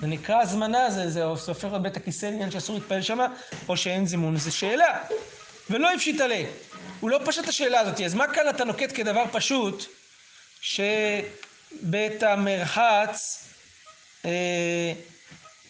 זה 0.00 0.06
נקרא 0.06 0.42
הזמנה, 0.42 0.90
זה, 0.90 1.10
זה 1.10 1.22
סופר 1.36 1.74
על 1.74 1.80
בית 1.80 1.96
הכיסא, 1.96 2.26
עניין 2.26 2.50
שאסור 2.50 2.76
להתפלל 2.76 3.02
שמה, 3.02 3.26
או 3.68 3.76
שאין 3.76 4.06
זימון, 4.06 4.36
זו 4.36 4.56
שאלה. 4.56 5.04
ולא 5.70 5.92
הפשיט 5.92 6.20
עליה. 6.20 6.46
הוא 7.00 7.10
לא 7.10 7.20
פשט 7.24 7.44
את 7.44 7.48
השאלה 7.48 7.80
הזאת, 7.80 8.00
אז 8.00 8.14
מה 8.14 8.26
כאן 8.26 8.48
אתה 8.50 8.64
נוקט 8.64 8.92
כדבר 8.94 9.24
פשוט, 9.32 9.84
שבית 10.60 12.22
המרחץ, 12.22 13.44
אה, 14.24 14.92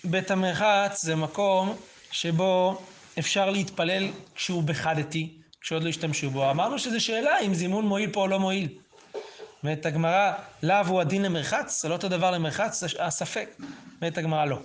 בית 0.05 0.31
המרחץ 0.31 1.03
זה 1.03 1.17
מקום 1.17 1.77
שבו 2.11 2.83
אפשר 3.19 3.51
להתפלל 3.51 4.09
כשהוא 4.35 4.63
בחדתי, 4.63 5.29
כשעוד 5.61 5.83
לא 5.83 5.89
השתמשו 5.89 6.31
בו. 6.31 6.51
אמרנו 6.51 6.79
שזו 6.79 7.01
שאלה 7.05 7.41
אם 7.41 7.55
זימון 7.55 7.87
מועיל 7.87 8.13
פה 8.13 8.21
או 8.21 8.29
לא 8.29 8.41
מועיל. 8.41 8.69
אומרת 9.63 9.87
הגמרא, 9.87 10.33
לאו 10.63 10.87
הוא 10.87 11.01
הדין 11.01 11.23
למרחץ? 11.23 11.83
זה 11.83 11.89
לא 11.89 11.95
אותו 11.95 12.09
דבר 12.09 12.31
למרחץ? 12.31 12.83
הספק. 12.99 13.49
אומרת 14.01 14.19
הגמרא, 14.19 14.45
לא. 14.45 14.59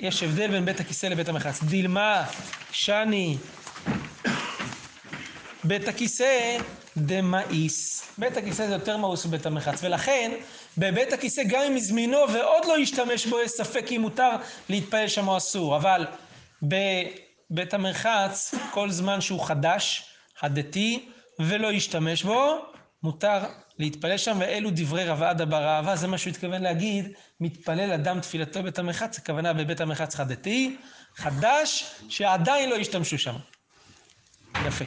יש 0.00 0.22
הבדל 0.22 0.50
בין 0.50 0.64
בית 0.64 0.80
הכיסא 0.80 1.06
לבית 1.06 1.28
המרחץ. 1.28 1.62
דילמה, 1.62 2.24
שני, 2.72 3.36
בית 5.64 5.88
הכיסא 5.88 6.58
דמאיס. 6.96 8.08
בית 8.18 8.36
הכיסא 8.36 8.66
זה 8.66 8.72
יותר 8.72 8.96
מאוס 8.96 9.26
מבית 9.26 9.46
המרחץ, 9.46 9.84
ולכן 9.84 10.32
בבית 10.78 11.12
הכיסא 11.12 11.42
גם 11.48 11.60
אם 11.60 11.76
הזמינו 11.76 12.18
ועוד 12.32 12.64
לא 12.64 12.76
השתמש 12.76 13.26
בו, 13.26 13.40
יש 13.40 13.50
ספק 13.50 13.86
אם 13.90 14.00
מותר 14.00 14.30
להתפלל 14.68 15.08
שם 15.08 15.28
או 15.28 15.36
אסור. 15.36 15.76
אבל 15.76 16.06
בבית 16.62 17.74
המרחץ, 17.74 18.54
כל 18.70 18.90
זמן 18.90 19.20
שהוא 19.20 19.44
חדש, 19.44 20.04
הדתי, 20.42 21.08
ולא 21.38 21.72
ישתמש 21.72 22.22
בו, 22.22 22.58
מותר 23.02 23.38
להתפלל 23.78 24.16
שם, 24.16 24.36
ואלו 24.40 24.70
דברי 24.72 25.04
רב 25.04 25.22
עדה 25.22 25.44
בר 25.44 25.66
אהבה, 25.66 25.96
זה 25.96 26.06
מה 26.06 26.18
שהוא 26.18 26.30
התכוון 26.30 26.62
להגיד, 26.62 27.08
מתפלל 27.40 27.92
אדם 27.92 28.20
תפילתו 28.20 28.60
בבית 28.62 28.78
המרחץ, 28.78 29.18
הכוונה 29.18 29.52
בבית 29.52 29.80
המרחץ 29.80 30.14
חדתי, 30.14 30.76
חדש, 31.16 31.84
שעדיין 32.08 32.70
לא 32.70 32.76
השתמשו 32.76 33.18
שם. 33.18 33.34
יפה. 34.66 34.84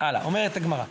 הלאה, 0.00 0.24
אומרת 0.24 0.56
הגמרא, 0.56 0.84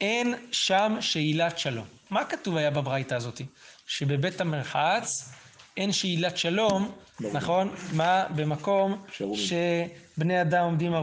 אין 0.00 0.34
שם 0.52 0.96
שאילת 1.00 1.58
שלום. 1.58 1.86
מה 2.10 2.24
כתוב 2.24 2.56
היה 2.56 2.70
בברייתא 2.70 3.14
הזאתי? 3.14 3.46
שבבית 3.86 4.40
המרחץ 4.40 5.32
אין 5.76 5.92
שאילת 5.92 6.36
שלום, 6.36 6.92
נכון? 7.32 7.74
מה? 7.92 8.24
במקום 8.34 9.04
שבני 9.34 10.40
אדם 10.40 10.64
עומדים 10.64 10.94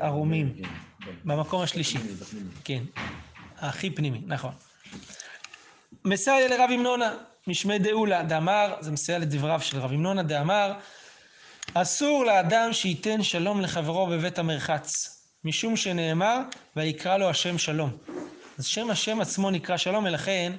ערומים. 0.00 0.52
במקום 1.24 1.62
השלישי. 1.62 1.98
כן. 2.64 2.82
הכי 3.58 3.90
פנימי, 3.90 4.20
נכון. 4.26 4.52
מסייע 6.04 6.48
לרב 6.48 6.70
המנונה, 6.70 7.14
משמי 7.46 7.78
דאולה, 7.78 8.22
דאמר, 8.22 8.74
זה 8.80 8.90
מסייע 8.90 9.18
לדבריו 9.18 9.60
של 9.60 9.78
רב 9.78 9.90
המנונה, 9.90 10.22
דאמר, 10.22 10.72
אסור 11.74 12.24
לאדם 12.24 12.72
שייתן 12.72 13.22
שלום 13.22 13.60
לחברו 13.60 14.06
בבית 14.06 14.38
המרחץ, 14.38 15.19
משום 15.44 15.76
שנאמר, 15.76 16.40
ויקרא 16.76 17.16
לו 17.16 17.30
השם 17.30 17.58
שלום. 17.58 17.90
אז 18.58 18.66
שם 18.66 18.90
השם 18.90 19.20
עצמו 19.20 19.50
נקרא 19.50 19.76
שלום, 19.76 20.04
ולכן 20.04 20.52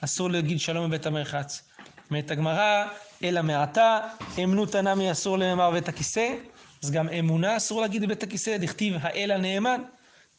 אסור 0.00 0.30
להגיד 0.30 0.60
שלום 0.60 0.88
בבית 0.88 1.06
המרחץ. 1.06 1.62
אומרת 2.10 2.30
הגמרא, 2.30 2.86
אלא 3.24 3.42
מעתה, 3.42 4.00
אמנות 4.44 4.74
הנמי 4.74 5.10
אסור 5.10 5.38
לאמר 5.38 5.70
בית 5.70 5.88
הכיסא, 5.88 6.34
אז 6.82 6.90
גם 6.90 7.08
אמונה 7.08 7.56
אסור 7.56 7.80
להגיד 7.80 8.02
בבית 8.02 8.22
הכיסא, 8.22 8.56
דכתיב 8.56 8.94
האל 9.00 9.30
הנאמן. 9.30 9.82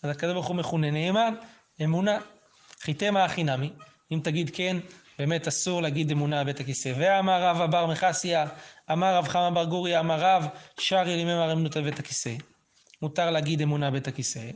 אז 0.03 0.09
הקדוש 0.09 0.33
ברוך 0.33 0.47
הוא 0.47 0.55
מכונה 0.55 0.91
נאמן, 0.91 1.33
אמונה. 1.83 2.17
חיתמה 2.81 3.25
הכי 3.25 3.43
נמי, 3.43 3.69
אם 4.11 4.19
תגיד 4.23 4.51
כן, 4.53 4.77
באמת 5.19 5.47
אסור 5.47 5.81
להגיד 5.81 6.11
אמונה 6.11 6.43
בבית 6.43 6.59
הכיסא. 6.59 6.93
ואמר 6.97 7.43
רב 7.43 7.61
אבר 7.61 7.85
מחסיה, 7.85 8.47
אמר 8.91 9.15
רב 9.15 9.27
חמא 9.27 9.49
בר 9.49 9.63
גוריה, 9.63 9.99
אמר 9.99 10.19
רב 10.19 10.45
שרי 10.79 11.15
לימי 11.15 11.51
אמנות 11.51 11.75
על 11.75 11.83
בית 11.83 11.99
הכיסא. 11.99 12.31
מותר 13.01 13.31
להגיד 13.31 13.61
אמונה 13.61 13.91
בית 13.91 14.07
הכיסא. 14.07 14.49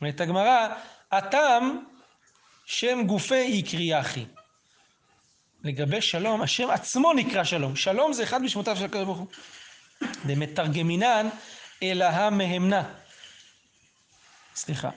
אומרת 0.00 0.20
הגמרא, 0.20 0.68
הטעם 1.12 1.84
שם 2.66 3.02
גופי 3.06 3.40
יקרי 3.40 4.00
אחי. 4.00 4.24
לגבי 5.64 6.00
שלום, 6.00 6.42
השם 6.42 6.70
עצמו 6.70 7.12
נקרא 7.12 7.44
שלום. 7.44 7.76
שלום 7.76 8.12
זה 8.12 8.22
אחד 8.22 8.42
משמותיו 8.42 8.76
של 8.76 8.84
הקדוש 8.84 9.04
ברוך 9.04 9.18
הוא. 9.18 9.26
דמתרגמינן 10.26 11.28
אלא 11.82 12.04
המהמנה. 12.04 12.94
סליחה. 14.54 14.90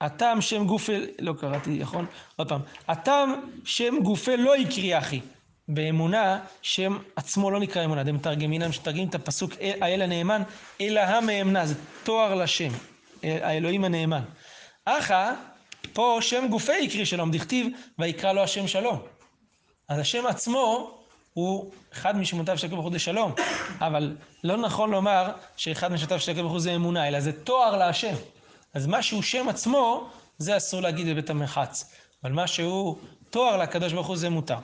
הטעם 0.00 0.40
שם 0.40 0.66
גופה, 0.66 0.92
לא 1.18 1.34
קראתי, 1.40 1.70
נכון? 1.70 2.06
עוד 2.36 2.48
פעם. 2.48 2.60
הטעם 2.88 3.50
שם 3.64 3.94
גופה 4.02 4.36
לא 4.36 4.56
יקרי 4.56 4.98
אחי. 4.98 5.20
באמונה, 5.68 6.38
שם 6.62 6.98
עצמו 7.16 7.50
לא 7.50 7.60
נקרא 7.60 7.84
אמונה, 7.84 8.02
דמתרגמינן, 8.02 8.72
שמתרגמים 8.72 9.08
את 9.08 9.14
הפסוק 9.14 9.52
האל 9.60 10.02
הנאמן, 10.02 10.42
אלא 10.80 11.00
המאמנה, 11.00 11.66
זה 11.66 11.74
תואר 12.04 12.34
לשם, 12.34 12.70
האלוהים 13.22 13.84
הנאמן. 13.84 14.22
אחא, 14.84 15.32
פה 15.92 16.18
שם 16.20 16.46
גופי 16.50 16.78
יקרי 16.78 17.06
שלום, 17.06 17.30
דכתיב, 17.30 17.66
ויקרא 17.98 18.32
לו 18.32 18.42
השם 18.42 18.66
שלום. 18.68 18.98
אז 19.88 19.98
השם 19.98 20.26
עצמו 20.26 20.90
הוא 21.34 21.72
אחד 21.92 22.16
משמותיו 22.16 22.56
ברוך 22.70 22.84
הוא 22.84 22.92
זה 22.92 22.98
שלום, 22.98 23.32
אבל 23.80 24.16
לא 24.44 24.56
נכון 24.56 24.90
לומר 24.90 25.30
שאחד 25.56 25.92
משמותיו 25.92 26.18
ברוך 26.36 26.52
הוא 26.52 26.60
זה 26.60 26.74
אמונה, 26.74 27.08
אלא 27.08 27.20
זה 27.20 27.32
תואר 27.32 27.76
להשם. 27.76 28.14
אז 28.74 28.86
מה 28.86 29.02
שהוא 29.02 29.22
שם 29.22 29.48
עצמו, 29.48 30.10
זה 30.38 30.56
אסור 30.56 30.80
להגיד 30.80 31.06
בבית 31.08 31.30
המרחץ. 31.30 31.92
אבל 32.24 32.32
מה 32.32 32.46
שהוא 32.46 32.98
תואר 33.30 33.56
לקדוש 33.56 33.92
ברוך 33.92 34.06
הוא 34.06 34.16
זה 34.16 34.30
מותר. 34.30 34.58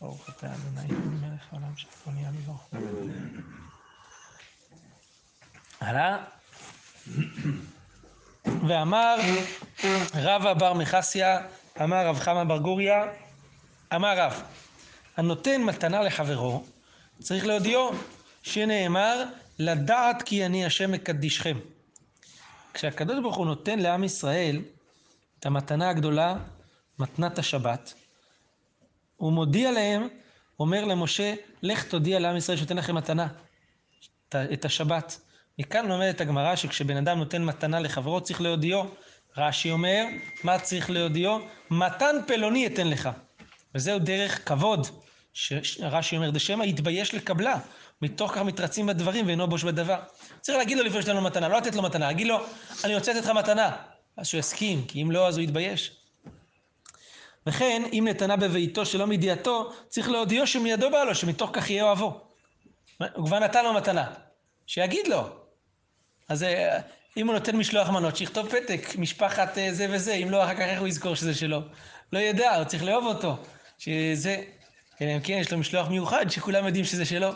ברוך 0.00 0.28
אתה 0.30 0.46
אדוני 0.54 0.92
מלך 0.92 1.52
העולם 1.52 1.76
שהכל 1.76 2.10
נהיה 2.10 2.30
בברכו. 2.30 2.76
הלאה. 5.80 6.24
ואמר 8.68 9.16
רבא 10.14 10.54
בר 10.54 10.72
מחסיה, 10.72 11.40
אמר 11.82 12.06
רב 12.06 12.18
חמא 12.18 12.44
בר 12.44 12.58
גוריה, 12.58 13.04
אמר 13.94 14.18
רב, 14.18 14.42
הנותן 15.16 15.62
מתנה 15.62 16.02
לחברו, 16.02 16.64
צריך 17.20 17.46
להודיעו, 17.46 17.90
שנאמר, 18.42 19.24
לדעת 19.58 20.22
כי 20.22 20.46
אני 20.46 20.66
השם 20.66 20.92
מקדישכם. 20.92 21.58
כשהקדוש 22.74 23.20
ברוך 23.22 23.36
הוא 23.36 23.46
נותן 23.46 23.78
לעם 23.78 24.04
ישראל 24.04 24.62
את 25.38 25.46
המתנה 25.46 25.90
הגדולה, 25.90 26.36
מתנת 26.98 27.38
השבת, 27.38 27.94
הוא 29.18 29.32
מודיע 29.32 29.70
להם, 29.72 30.08
אומר 30.60 30.84
למשה, 30.84 31.34
לך 31.62 31.84
תודיע 31.84 32.18
לעם 32.18 32.36
ישראל 32.36 32.58
שנותן 32.58 32.76
לכם 32.76 32.94
מתנה, 32.94 33.26
את 34.28 34.64
השבת. 34.64 35.20
מכאן 35.58 35.86
לומדת 35.86 36.20
הגמרא 36.20 36.56
שכשבן 36.56 36.96
אדם 36.96 37.18
נותן 37.18 37.44
מתנה 37.44 37.80
לחברו 37.80 38.20
צריך 38.20 38.40
להודיעו. 38.40 38.84
רש"י 39.36 39.70
אומר, 39.70 40.04
מה 40.44 40.58
צריך 40.58 40.90
להודיעו? 40.90 41.38
מתן 41.70 42.16
פלוני 42.26 42.66
אתן 42.66 42.88
לך. 42.88 43.08
וזהו 43.74 43.98
דרך 43.98 44.48
כבוד. 44.48 44.86
רש"י 45.80 46.16
אומר, 46.16 46.30
דשמא 46.30 46.64
יתבייש 46.64 47.14
לקבלה. 47.14 47.58
מתוך 48.02 48.32
כך 48.32 48.38
מתרצים 48.38 48.86
בדברים 48.86 49.26
ואינו 49.26 49.48
בוש 49.48 49.64
בדבר. 49.64 49.98
צריך 50.40 50.58
להגיד 50.58 50.78
לו 50.78 50.84
לפני 50.84 51.00
שיש 51.00 51.08
לנו 51.08 51.20
מתנה, 51.20 51.48
לא 51.48 51.56
לתת 51.56 51.74
לו 51.74 51.82
מתנה, 51.82 52.06
להגיד 52.06 52.26
לו, 52.26 52.38
אני 52.84 52.94
רוצה 52.94 53.12
לתת 53.12 53.24
לך 53.24 53.30
מתנה. 53.30 53.76
אז 54.16 54.26
שהוא 54.26 54.38
יסכים, 54.38 54.84
כי 54.86 55.02
אם 55.02 55.10
לא, 55.10 55.28
אז 55.28 55.36
הוא 55.36 55.44
יתבייש. 55.44 55.97
וכן, 57.48 57.82
אם 57.92 58.06
נתנה 58.10 58.36
בביתו 58.36 58.86
שלא 58.86 59.06
מידיעתו, 59.06 59.72
צריך 59.88 60.10
להודיעו 60.10 60.46
שמידו 60.46 60.90
בא 60.90 61.04
לו, 61.04 61.14
שמתוך 61.14 61.50
כך 61.52 61.70
יהיה 61.70 61.84
אוהבו. 61.84 62.20
הוא 63.14 63.26
כבר 63.26 63.38
נתן 63.38 63.64
לו 63.64 63.72
מתנה. 63.72 64.12
שיגיד 64.66 65.06
לו. 65.08 65.28
אז 66.28 66.42
אה, 66.42 66.80
אם 67.16 67.26
הוא 67.26 67.34
נותן 67.34 67.56
משלוח 67.56 67.88
מנות, 67.88 68.16
שיכתוב 68.16 68.48
פתק, 68.48 68.80
משפחת 68.98 69.58
אה, 69.58 69.72
זה 69.72 69.86
וזה, 69.90 70.14
אם 70.14 70.30
לא, 70.30 70.44
אחר 70.44 70.54
כך 70.54 70.60
איך 70.60 70.80
הוא 70.80 70.88
יזכור 70.88 71.14
שזה 71.14 71.34
שלו? 71.34 71.60
לא 72.12 72.18
ידע, 72.18 72.56
הוא 72.56 72.64
צריך 72.64 72.84
לאהוב 72.84 73.06
אותו. 73.06 73.36
שזה, 73.78 74.42
אלא 75.00 75.10
אם 75.16 75.20
כן 75.20 75.38
יש 75.40 75.52
לו 75.52 75.58
משלוח 75.58 75.88
מיוחד, 75.88 76.30
שכולם 76.30 76.66
יודעים 76.66 76.84
שזה 76.84 77.04
שלו. 77.04 77.28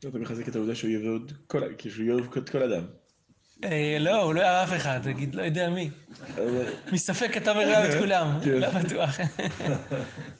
אתה 0.00 0.18
מחזק 0.18 0.48
את 0.48 0.56
העובדה 0.56 0.74
שהוא 0.74 0.90
יאהב 1.98 2.26
כל 2.50 2.62
אדם. 2.62 2.84
אה, 3.64 3.96
לא, 4.00 4.22
הוא 4.22 4.34
לא 4.34 4.40
יראה 4.40 4.64
אף 4.64 4.72
אחד, 4.76 5.00
תגיד, 5.02 5.34
לא 5.34 5.42
יודע 5.42 5.70
מי. 5.70 5.90
מספק 6.92 7.36
אתה 7.36 7.50
אומר 7.50 7.72
גם 7.74 7.82
את 7.82 7.98
כולם, 7.98 8.38
כן. 8.44 8.50
לא 8.50 8.70
בטוח. 8.70 9.18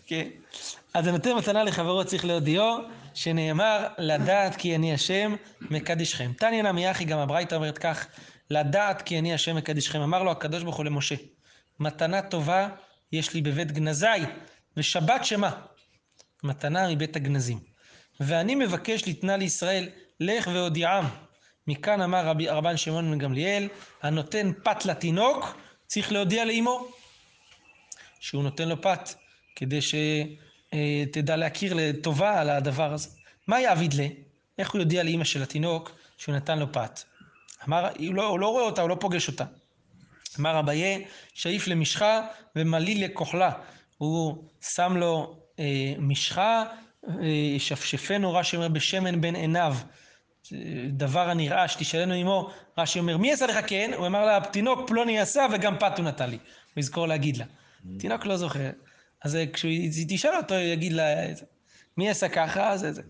כן. 0.07 0.29
אז 0.95 1.07
הנותן 1.07 1.33
מתנה 1.33 1.65
לחברו 1.65 2.05
צריך 2.05 2.25
להודיעו, 2.25 2.79
שנאמר, 3.15 3.87
לדעת 3.99 4.57
כי 4.57 4.77
אני 4.77 4.95
השם 4.95 5.35
מקדישכם. 5.61 6.33
תניא 6.39 6.63
נמי 6.63 6.91
אחי, 6.91 7.05
גם 7.05 7.19
הברייתא 7.19 7.55
אומרת 7.55 7.79
כך, 7.79 8.07
לדעת 8.51 9.03
כי 9.03 9.19
אני 9.19 9.35
השם 9.35 9.57
מקדישכם. 9.57 10.01
אמר 10.01 10.23
לו 10.23 10.31
הקדוש 10.31 10.63
ברוך 10.63 10.77
הוא 10.77 10.85
למשה, 10.85 11.15
מתנה 11.81 12.23
טובה 12.23 12.69
יש 13.13 13.35
לי 13.35 13.43
בבית 13.43 13.73
גנזי, 13.73 14.07
ושבת 14.77 15.25
שמה? 15.25 15.51
מתנה 16.45 16.89
מבית 16.89 17.17
הגנזים. 17.17 17.59
ואני 18.21 18.55
מבקש 18.55 19.09
לתנה 19.09 19.37
לישראל, 19.37 19.89
לך 20.21 20.51
והודיעם. 20.53 21.05
מכאן 21.69 22.01
אמר 22.01 22.27
רבי 22.27 22.49
רבן 22.49 22.77
שמעון 22.77 23.11
בן 23.11 23.19
גמליאל, 23.19 23.69
הנותן 24.03 24.53
פת 24.65 24.85
לתינוק, 24.85 25.57
צריך 25.87 26.13
להודיע 26.13 26.45
לאמו 26.45 26.89
שהוא 28.21 28.43
נותן 28.43 28.69
לו 28.69 28.83
פת, 28.83 29.15
כדי 29.57 29.79
שתדע 29.83 31.37
להכיר 31.37 31.75
לטובה 31.75 32.41
על 32.41 32.51
הדבר 32.51 32.93
הזה. 32.93 33.09
מה 33.47 33.61
יעביד 33.61 33.95
לה? 33.95 34.07
איך 34.59 34.71
הוא 34.71 34.81
יודיע 34.81 35.03
לאימא 35.03 35.25
של 35.25 35.43
התינוק 35.43 35.93
שהוא 36.19 36.35
נתן 36.35 36.59
לו 36.59 36.73
פת? 36.73 37.01
אמר, 37.69 37.89
הוא 37.99 38.15
לא, 38.15 38.27
הוא 38.27 38.39
לא 38.39 38.49
רואה 38.49 38.65
אותה, 38.65 38.83
הוא 38.83 38.91
לא 38.91 38.97
פוגש 39.01 39.29
אותה. 39.29 39.45
אמר 40.41 40.59
אביה, 40.59 40.99
שאיף 41.35 41.67
למשחה 41.67 42.21
ומליל 42.57 43.05
לכוחלה. 43.05 43.51
הוא 43.99 44.45
שם 44.61 44.97
לו 44.97 45.41
אה, 45.59 45.95
משחה, 45.99 46.65
אה, 47.09 47.15
שפשפנו, 47.59 48.35
רש"י 48.35 48.57
אומר, 48.57 48.69
בשמן 48.69 49.21
בין 49.21 49.35
עיניו. 49.37 49.77
דבר 50.88 51.31
הנראה 51.31 51.68
שתשאלנו 51.68 52.14
עמו, 52.14 52.51
רש"י 52.79 52.98
אומר, 52.98 53.16
מי 53.16 53.33
עשה 53.33 53.46
לך 53.46 53.59
כן? 53.66 53.90
הוא 53.96 54.07
אמר 54.07 54.24
לה, 54.24 54.40
תינוק 54.40 54.88
פלוני 54.88 55.20
עשה 55.20 55.46
וגם 55.53 55.79
פת 55.79 55.98
הוא 55.98 56.05
נתן 56.05 56.31
לי. 56.31 56.37
הוא 56.74 56.81
יזכור 56.81 57.09
להגיד 57.09 57.37
לה. 57.37 57.44
תינוק 57.98 58.27
לא 58.27 58.37
זוכר. 58.37 58.70
אז 59.24 59.38
כשהיא 59.53 60.07
תשאל 60.09 60.37
אותו, 60.37 60.55
הוא 60.55 60.62
יגיד 60.62 60.92
לה, 60.92 61.05
מי 61.96 62.11
עשה 62.11 62.29
ככה? 62.29 62.77
זה 62.77 62.92
זה. 62.92 63.03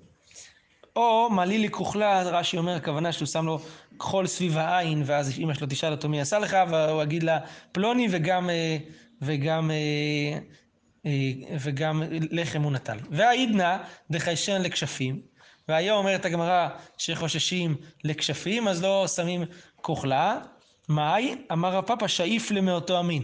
או 0.96 1.30
מעלי 1.30 1.58
לי 1.58 1.70
כוחלה, 1.70 2.22
רש"י 2.22 2.58
אומר, 2.58 2.76
הכוונה 2.76 3.12
שהוא 3.12 3.26
שם 3.26 3.46
לו 3.46 3.58
כחול 3.98 4.26
סביב 4.26 4.58
העין, 4.58 5.02
ואז 5.06 5.38
אמא 5.38 5.54
שלו 5.54 5.66
תשאל 5.70 5.92
אותו 5.92 6.08
מי 6.08 6.20
עשה 6.20 6.38
לך, 6.38 6.56
והוא 6.70 7.02
יגיד 7.02 7.22
לה, 7.22 7.38
פלוני 7.72 8.08
וגם, 8.10 8.50
וגם, 9.22 9.70
וגם 11.60 12.02
לחם 12.10 12.62
הוא 12.62 12.72
נתן. 12.72 12.98
והעידנא 13.10 13.76
דחיישן 14.10 14.62
לכשפים. 14.62 15.20
והיום 15.68 15.98
אומרת 15.98 16.24
הגמרא 16.24 16.68
שחוששים 16.98 17.76
לכשפים, 18.04 18.68
אז 18.68 18.82
לא 18.82 19.06
שמים 19.08 19.44
כוחלה. 19.76 20.38
מאי? 20.88 21.36
אמר 21.52 21.76
הפאפה, 21.76 22.08
שאיף 22.08 22.50
למאותו 22.50 22.98
המין. 22.98 23.22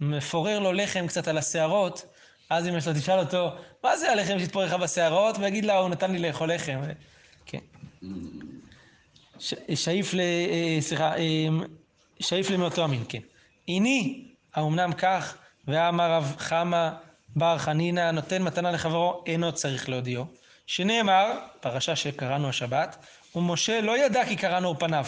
מפורר 0.00 0.58
לו 0.58 0.72
לחם 0.72 1.06
קצת 1.06 1.28
על 1.28 1.38
השערות, 1.38 2.06
אז 2.50 2.68
אמא 2.68 2.80
שלו 2.80 2.94
תשאל 2.94 3.18
אותו, 3.18 3.50
מה 3.84 3.96
זה 3.96 4.12
הלחם 4.12 4.38
שהתפורר 4.38 4.66
לך 4.66 4.72
בשערות? 4.72 5.36
ויגיד 5.38 5.64
לה, 5.64 5.78
הוא 5.78 5.88
נתן 5.88 6.10
לי 6.10 6.18
לאכול 6.18 6.52
לחם. 6.52 6.80
כן. 7.46 7.58
שאיף 9.74 10.14
ל... 10.14 10.20
סליחה, 10.80 11.12
שאיף 12.20 12.50
למאותו 12.50 12.84
המין, 12.84 13.04
כן. 13.08 13.18
איני 13.68 14.24
האומנם 14.54 14.92
כך? 14.92 15.36
ואמר 15.68 16.12
רב 16.12 16.34
חמא 16.38 16.90
בר 17.36 17.58
חנינא 17.58 18.10
נותן 18.10 18.42
מתנה 18.42 18.70
לחברו 18.70 19.24
אינו 19.26 19.52
צריך 19.52 19.88
להודיעו. 19.88 20.39
שנאמר, 20.70 21.38
פרשה 21.60 21.96
שקראנו 21.96 22.48
השבת, 22.48 22.96
ומשה 23.34 23.80
לא 23.80 23.98
ידע 23.98 24.24
כי 24.24 24.36
קראנו 24.36 24.68
אור 24.68 24.78
פניו. 24.78 25.06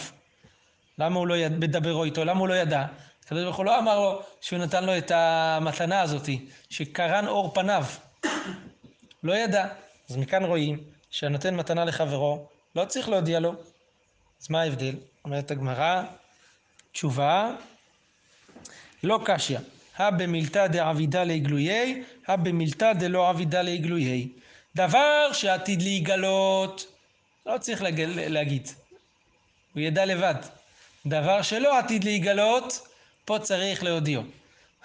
למה 0.97 1.19
הוא 1.19 1.27
לא 1.27 1.37
יד... 1.37 1.51
מדברו 1.51 2.03
איתו? 2.03 2.25
למה 2.25 2.39
הוא 2.39 2.47
לא 2.47 2.53
ידע? 2.53 2.85
הקדוש 3.25 3.43
ברוך 3.43 3.55
הוא 3.55 3.65
לא 3.65 3.79
אמר 3.79 3.99
לו 3.99 4.21
שהוא 4.41 4.59
נתן 4.59 4.83
לו 4.83 4.97
את 4.97 5.11
המתנה 5.15 6.01
הזאתי, 6.01 6.45
שקרן 6.69 7.27
אור 7.27 7.53
פניו. 7.53 7.85
לא 9.23 9.33
ידע. 9.33 9.67
אז 10.09 10.17
מכאן 10.17 10.43
רואים 10.43 10.83
שהנותן 11.09 11.55
מתנה 11.55 11.85
לחברו, 11.85 12.47
לא 12.75 12.85
צריך 12.85 13.09
להודיע 13.09 13.39
לו. 13.39 13.53
אז 14.41 14.49
מה 14.49 14.61
ההבדל? 14.61 14.95
אומרת 15.25 15.51
הגמרא, 15.51 16.03
תשובה, 16.91 17.51
לא 19.03 19.19
קשיא. 19.25 19.59
הא 19.97 20.09
במילתא 20.09 20.67
דעבידה 20.67 21.23
להגלויי, 21.23 22.03
הא 22.27 22.35
במילתא 22.35 22.93
דלא 22.93 23.29
עבידה 23.29 23.61
להגלויי. 23.61 24.27
דבר 24.75 25.33
שעתיד 25.33 25.81
להיגלות, 25.81 26.85
לא 27.45 27.57
צריך 27.57 27.81
להג... 27.81 28.01
להגיד, 28.07 28.69
הוא 29.73 29.81
ידע 29.81 30.05
לבד. 30.05 30.35
דבר 31.05 31.41
שלא 31.41 31.79
עתיד 31.79 32.03
להיגלות, 32.03 32.87
פה 33.25 33.39
צריך 33.39 33.83
להודיעו. 33.83 34.23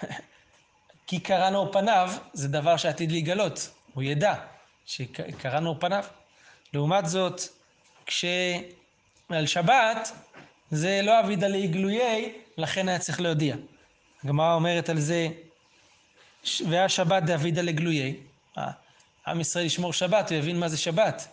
כי 1.06 1.20
קראנו 1.20 1.72
פניו, 1.72 2.12
זה 2.32 2.48
דבר 2.48 2.76
שעתיד 2.76 3.12
להיגלות, 3.12 3.70
הוא 3.94 4.02
ידע 4.02 4.34
שקראנו 4.86 5.80
פניו. 5.80 6.04
לעומת 6.74 7.06
זאת, 7.06 7.40
כשעל 8.06 9.46
שבת, 9.46 10.12
זה 10.70 11.00
לא 11.02 11.20
אבידה 11.20 11.48
להיגלויי, 11.48 12.32
לכן 12.56 12.88
היה 12.88 12.98
צריך 12.98 13.20
להודיע. 13.20 13.56
הגמרא 14.24 14.54
אומרת 14.54 14.88
על 14.88 15.00
זה, 15.00 15.28
והשבת 16.68 17.22
דאבידה 17.22 17.62
לגלויי. 17.62 18.16
עם 19.30 19.40
ישראל 19.40 19.64
ישמור 19.64 19.92
שבת, 19.92 20.30
הוא 20.30 20.38
יבין 20.38 20.58
מה 20.58 20.68
זה 20.68 20.76
שבת. 20.76 21.28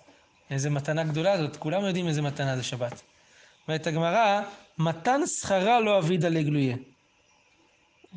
איזה 0.51 0.69
מתנה 0.69 1.03
גדולה 1.03 1.37
זאת, 1.37 1.55
כולם 1.55 1.85
יודעים 1.85 2.07
איזה 2.07 2.21
מתנה 2.21 2.57
זה 2.57 2.63
שבת. 2.63 3.01
אומרת 3.67 3.87
הגמרא, 3.87 4.41
מתן 4.77 5.21
שכרה 5.25 5.79
לא 5.79 5.97
אבידה 5.97 6.29
לגלויה. 6.29 6.75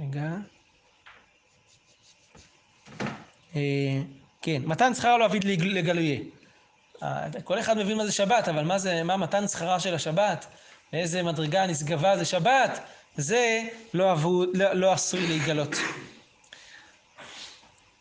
רגע. 0.00 0.30
אה, 3.56 4.00
כן, 4.42 4.62
מתן 4.64 4.94
שכרה 4.94 5.18
לא 5.18 5.26
אביד 5.26 5.44
לגלויה. 5.44 6.20
אה, 7.02 7.26
כל 7.44 7.58
אחד 7.58 7.78
מבין 7.78 7.96
מה 7.96 8.06
זה 8.06 8.12
שבת, 8.12 8.48
אבל 8.48 8.64
מה 8.64 8.78
זה, 8.78 9.02
מה 9.02 9.16
מתן 9.16 9.48
שכרה 9.48 9.80
של 9.80 9.94
השבת? 9.94 10.46
איזה 10.92 11.22
מדרגה 11.22 11.66
נשגבה 11.66 12.16
זה 12.16 12.24
שבת? 12.24 12.80
זה 13.16 13.62
לא, 13.94 14.10
עבו, 14.10 14.44
לא, 14.54 14.72
לא 14.72 14.92
עשוי 14.92 15.26
להיגלות. 15.26 15.76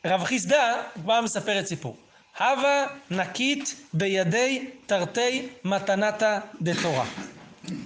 רב 0.06 0.24
חיסדא 0.24 0.82
כבר 0.94 1.22
מספרת 1.22 1.66
סיפור. 1.66 1.98
הווה 2.40 2.86
נקית 3.12 3.76
בידי 3.94 4.70
תרתי 4.86 5.50
מתנתא 5.64 6.40
דתורה. 6.62 7.06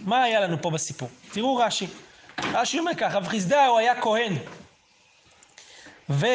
מה 0.03 0.23
היה 0.23 0.39
לנו 0.39 0.61
פה 0.61 0.69
בסיפור? 0.69 1.09
תראו 1.31 1.55
רש"י. 1.55 1.87
רש"י 2.53 2.79
אומר 2.79 2.91
ככה, 2.97 3.17
רב 3.17 3.27
חיסדא 3.27 3.65
הוא 3.65 3.79
היה 3.79 4.01
כהן. 4.01 4.33
ו... 6.09 6.25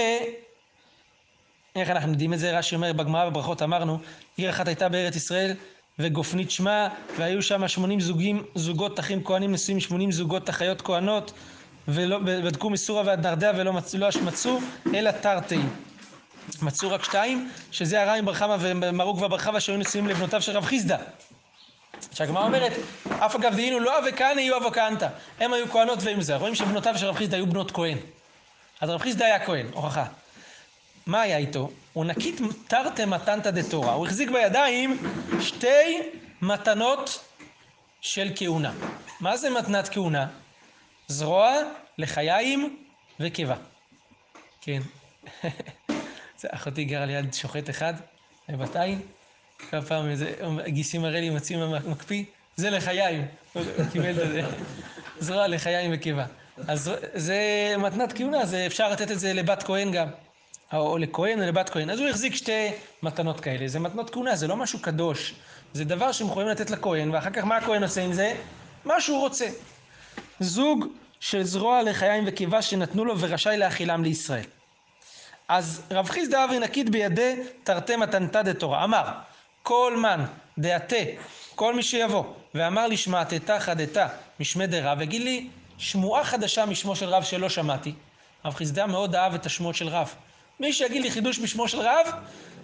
איך 1.76 1.90
אנחנו 1.90 2.12
יודעים 2.12 2.32
את 2.34 2.38
זה? 2.38 2.58
רש"י 2.58 2.74
אומר 2.74 2.92
בגמרא 2.92 3.30
בברכות 3.30 3.62
אמרנו, 3.62 3.98
עיר 4.36 4.50
אחת 4.50 4.68
הייתה 4.68 4.88
בארץ 4.88 5.16
ישראל 5.16 5.54
וגופנית 5.98 6.50
שמה, 6.50 6.88
והיו 7.16 7.42
שם 7.42 7.68
שמונים 7.68 8.00
זוגים, 8.00 8.42
זוגות 8.54 9.00
אחים 9.00 9.24
כהנים 9.24 9.52
נשואים 9.52 9.80
שמונים 9.80 10.12
זוגות 10.12 10.50
אחיות 10.50 10.82
כהנות, 10.82 11.32
ובדקו 11.88 12.70
מסורה 12.70 13.02
ועד 13.06 13.26
נרדע 13.26 13.52
ולא 13.56 13.72
לא 13.98 14.10
מצאו, 14.22 14.58
אלא 14.94 15.10
תרתי. 15.10 15.58
מצאו 16.62 16.90
רק 16.90 17.04
שתיים, 17.04 17.50
שזה 17.70 18.02
הרעים 18.02 18.24
בר 18.24 18.34
חמא 18.34 18.56
ומרוק 18.60 19.22
ובר 19.22 19.38
חמא 19.38 19.60
שהיו 19.60 19.76
נשואים 19.78 20.08
לבנותיו 20.08 20.42
של 20.42 20.56
רב 20.56 20.64
חיסדא. 20.64 20.96
שהגמרא 22.14 22.44
אומרת, 22.44 22.72
אף 23.08 23.36
אגב 23.36 23.54
דהינו 23.54 23.80
לא 23.80 23.98
אבי 23.98 24.12
כהנא 24.16 24.40
יהיו 24.40 24.56
אבו 24.56 24.72
כהנתא. 24.72 25.08
הם 25.40 25.52
היו 25.52 25.68
כהנות 25.68 25.98
ועם 26.02 26.20
זה. 26.20 26.36
רואים 26.36 26.54
שבנותיו 26.54 26.98
של 26.98 27.06
רב 27.06 27.16
חיסדא 27.16 27.36
היו 27.36 27.46
בנות 27.46 27.70
כהן. 27.70 27.98
אז 28.80 28.90
רב 28.90 29.00
חיסדא 29.00 29.24
היה 29.24 29.46
כהן, 29.46 29.66
הוכחה. 29.72 30.04
מה 31.06 31.20
היה 31.20 31.36
איתו? 31.36 31.70
הוא 31.92 32.04
נקית 32.04 32.40
תרתי 32.68 33.04
מתנתא 33.04 33.50
דתורה. 33.50 33.92
הוא 33.92 34.06
החזיק 34.06 34.30
בידיים 34.30 34.98
שתי 35.40 36.02
מתנות 36.42 37.24
של 38.00 38.28
כהונה. 38.36 38.72
מה 39.20 39.36
זה 39.36 39.50
מתנת 39.50 39.88
כהונה? 39.88 40.26
זרוע, 41.08 41.56
לחיים 41.98 42.76
וקיבה. 43.20 43.56
כן. 44.60 44.80
אחותי 46.54 46.84
גרה 46.84 47.06
ליד 47.06 47.34
שוחט 47.34 47.70
אחד, 47.70 47.94
בבת 48.48 48.76
עין, 48.76 49.00
כל 49.70 49.80
פעם 49.80 50.08
איזה 50.08 50.32
גיסי 50.66 50.98
מראה 50.98 51.20
לי 51.20 51.30
מציעים 51.30 51.74
מקפיא, 51.86 52.24
זה 52.56 52.70
לחיים, 52.70 53.26
הוא 53.52 53.62
קיבל 53.92 54.10
את 54.10 54.28
זה, 54.28 54.42
זרוע 55.26 55.48
לחיים 55.48 55.90
וקיבה. 55.94 56.26
אז 56.68 56.90
זה 57.14 57.74
מתנת 57.78 58.12
כהונה, 58.12 58.46
זה 58.46 58.66
אפשר 58.66 58.90
לתת 58.90 59.10
את 59.10 59.18
זה 59.18 59.32
לבת 59.32 59.62
כהן 59.62 59.92
גם, 59.92 60.08
או 60.72 60.98
לכהן 60.98 61.42
או 61.42 61.46
לבת 61.46 61.70
כהן. 61.70 61.90
אז 61.90 62.00
הוא 62.00 62.08
החזיק 62.08 62.34
שתי 62.34 62.70
מתנות 63.02 63.40
כאלה, 63.40 63.68
זה 63.68 63.78
מתנות 63.78 64.10
כהונה, 64.10 64.36
זה 64.36 64.46
לא 64.46 64.56
משהו 64.56 64.78
קדוש, 64.78 65.34
זה 65.72 65.84
דבר 65.84 66.12
שהם 66.12 66.26
יכולים 66.26 66.48
לתת 66.48 66.70
לכהן, 66.70 67.10
ואחר 67.10 67.30
כך 67.30 67.44
מה 67.44 67.56
הכהן 67.56 67.82
עושה 67.82 68.04
עם 68.04 68.12
זה? 68.12 68.34
מה 68.84 69.00
שהוא 69.00 69.20
רוצה. 69.20 69.46
זוג 70.40 70.86
של 71.20 71.42
זרוע 71.42 71.82
לחיים 71.82 72.24
וקיבה 72.26 72.62
שנתנו 72.62 73.04
לו 73.04 73.18
ורשאי 73.18 73.56
להכילם 73.56 74.02
לישראל. 74.02 74.44
אז 75.48 75.82
רב 75.90 76.08
חיסדא 76.08 76.44
אבי 76.44 76.58
נקית 76.58 76.90
בידי 76.90 77.36
תרתי 77.64 77.96
מתנתא 77.96 78.42
דתורה. 78.42 78.84
אמר, 78.84 79.04
כל 79.62 79.96
מן 79.96 80.24
דעתה, 80.58 80.96
כל 81.54 81.74
מי 81.74 81.82
שיבוא, 81.82 82.24
ואמר 82.54 82.86
לי 82.86 82.96
שמעתתא 82.96 83.58
חדתא 83.58 84.06
משמי 84.40 84.66
דרב, 84.66 85.00
יגיד 85.00 85.22
לי 85.22 85.48
שמועה 85.78 86.24
חדשה 86.24 86.66
משמו 86.66 86.96
של 86.96 87.08
רב 87.08 87.22
שלא 87.22 87.48
שמעתי. 87.48 87.94
רב 88.44 88.54
חיסדא 88.54 88.86
מאוד 88.86 89.14
אהב 89.14 89.34
את 89.34 89.46
השמועות 89.46 89.76
של 89.76 89.88
רב. 89.88 90.14
מי 90.60 90.72
שיגיד 90.72 91.02
לי 91.02 91.10
חידוש 91.10 91.38
משמו 91.38 91.68
של 91.68 91.80
רב, 91.80 92.06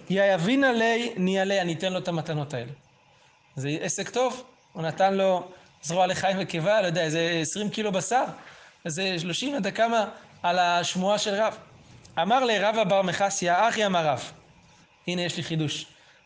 יבין 0.09 0.63
עלי 0.63 1.13
ניעלי, 1.17 1.61
אני 1.61 1.73
אתן 1.73 1.93
לו 1.93 1.99
את 1.99 2.07
המתנות 2.07 2.53
האלה. 2.53 2.71
זה 3.55 3.69
עסק 3.81 4.09
טוב, 4.09 4.43
הוא 4.73 4.83
נתן 4.83 5.13
לו 5.13 5.47
זרוע 5.83 6.07
לחיים 6.07 6.37
וקיבה, 6.39 6.81
לא 6.81 6.87
יודע, 6.87 7.01
איזה 7.01 7.37
20 7.41 7.69
קילו 7.69 7.91
בשר, 7.91 8.23
איזה 8.85 9.19
30 9.19 9.55
עד 9.55 9.67
כמה 9.67 10.05
על 10.43 10.59
השמועה 10.59 11.17
של 11.17 11.33
רב. 11.33 11.57
אמר 12.21 12.45
לרבא 12.45 12.83
בר 12.83 13.01
מחסיה, 13.01 13.69
אחי 13.69 13.85
אמר 13.85 14.07
רב. 14.07 14.31
הנה 15.07 15.21
יש 15.21 15.37
לי 15.37 15.43
חידוש. 15.43 15.85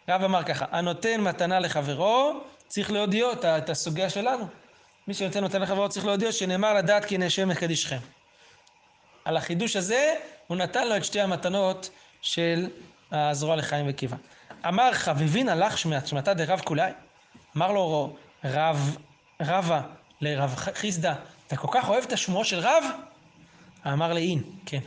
רב 0.09 0.23
אמר 0.23 0.43
ככה, 0.43 0.65
הנותן 0.71 1.21
מתנה 1.21 1.59
לחברו, 1.59 2.33
צריך 2.67 2.91
להודיעו 2.91 3.31
את 3.43 3.69
הסוגיה 3.69 4.09
שלנו. 4.09 4.47
מי 5.07 5.13
שנותן 5.13 5.43
מתנה 5.43 5.59
לחברו 5.59 5.89
צריך 5.89 6.05
להודיעו 6.05 6.33
שנאמר 6.33 6.73
לדעת 6.73 7.05
כי 7.05 7.17
נאשם 7.17 7.49
מקדישכם. 7.49 7.97
על 9.25 9.37
החידוש 9.37 9.75
הזה, 9.75 10.13
הוא 10.47 10.57
נתן 10.57 10.87
לו 10.87 10.97
את 10.97 11.05
שתי 11.05 11.21
המתנות 11.21 11.89
של 12.21 12.69
הזרוע 13.11 13.55
לחיים 13.55 13.85
וקיבה. 13.89 14.17
אמר 14.67 14.93
חביבין 14.93 15.49
הלך 15.49 15.77
שמעתה 15.77 16.33
דרב 16.33 16.61
כולי. 16.65 16.91
אמר 17.57 17.71
לו 17.71 18.17
רב, 18.43 18.97
רבה 19.41 19.81
לרב 20.21 20.55
חיסדא, 20.55 21.13
אתה 21.47 21.57
כל 21.57 21.67
כך 21.71 21.89
אוהב 21.89 22.03
את 22.03 22.13
השמועות 22.13 22.45
של 22.45 22.59
רב? 22.59 22.83
אמר 23.87 24.13
לי, 24.13 24.29
אין, 24.29 24.43
כן. 24.65 24.79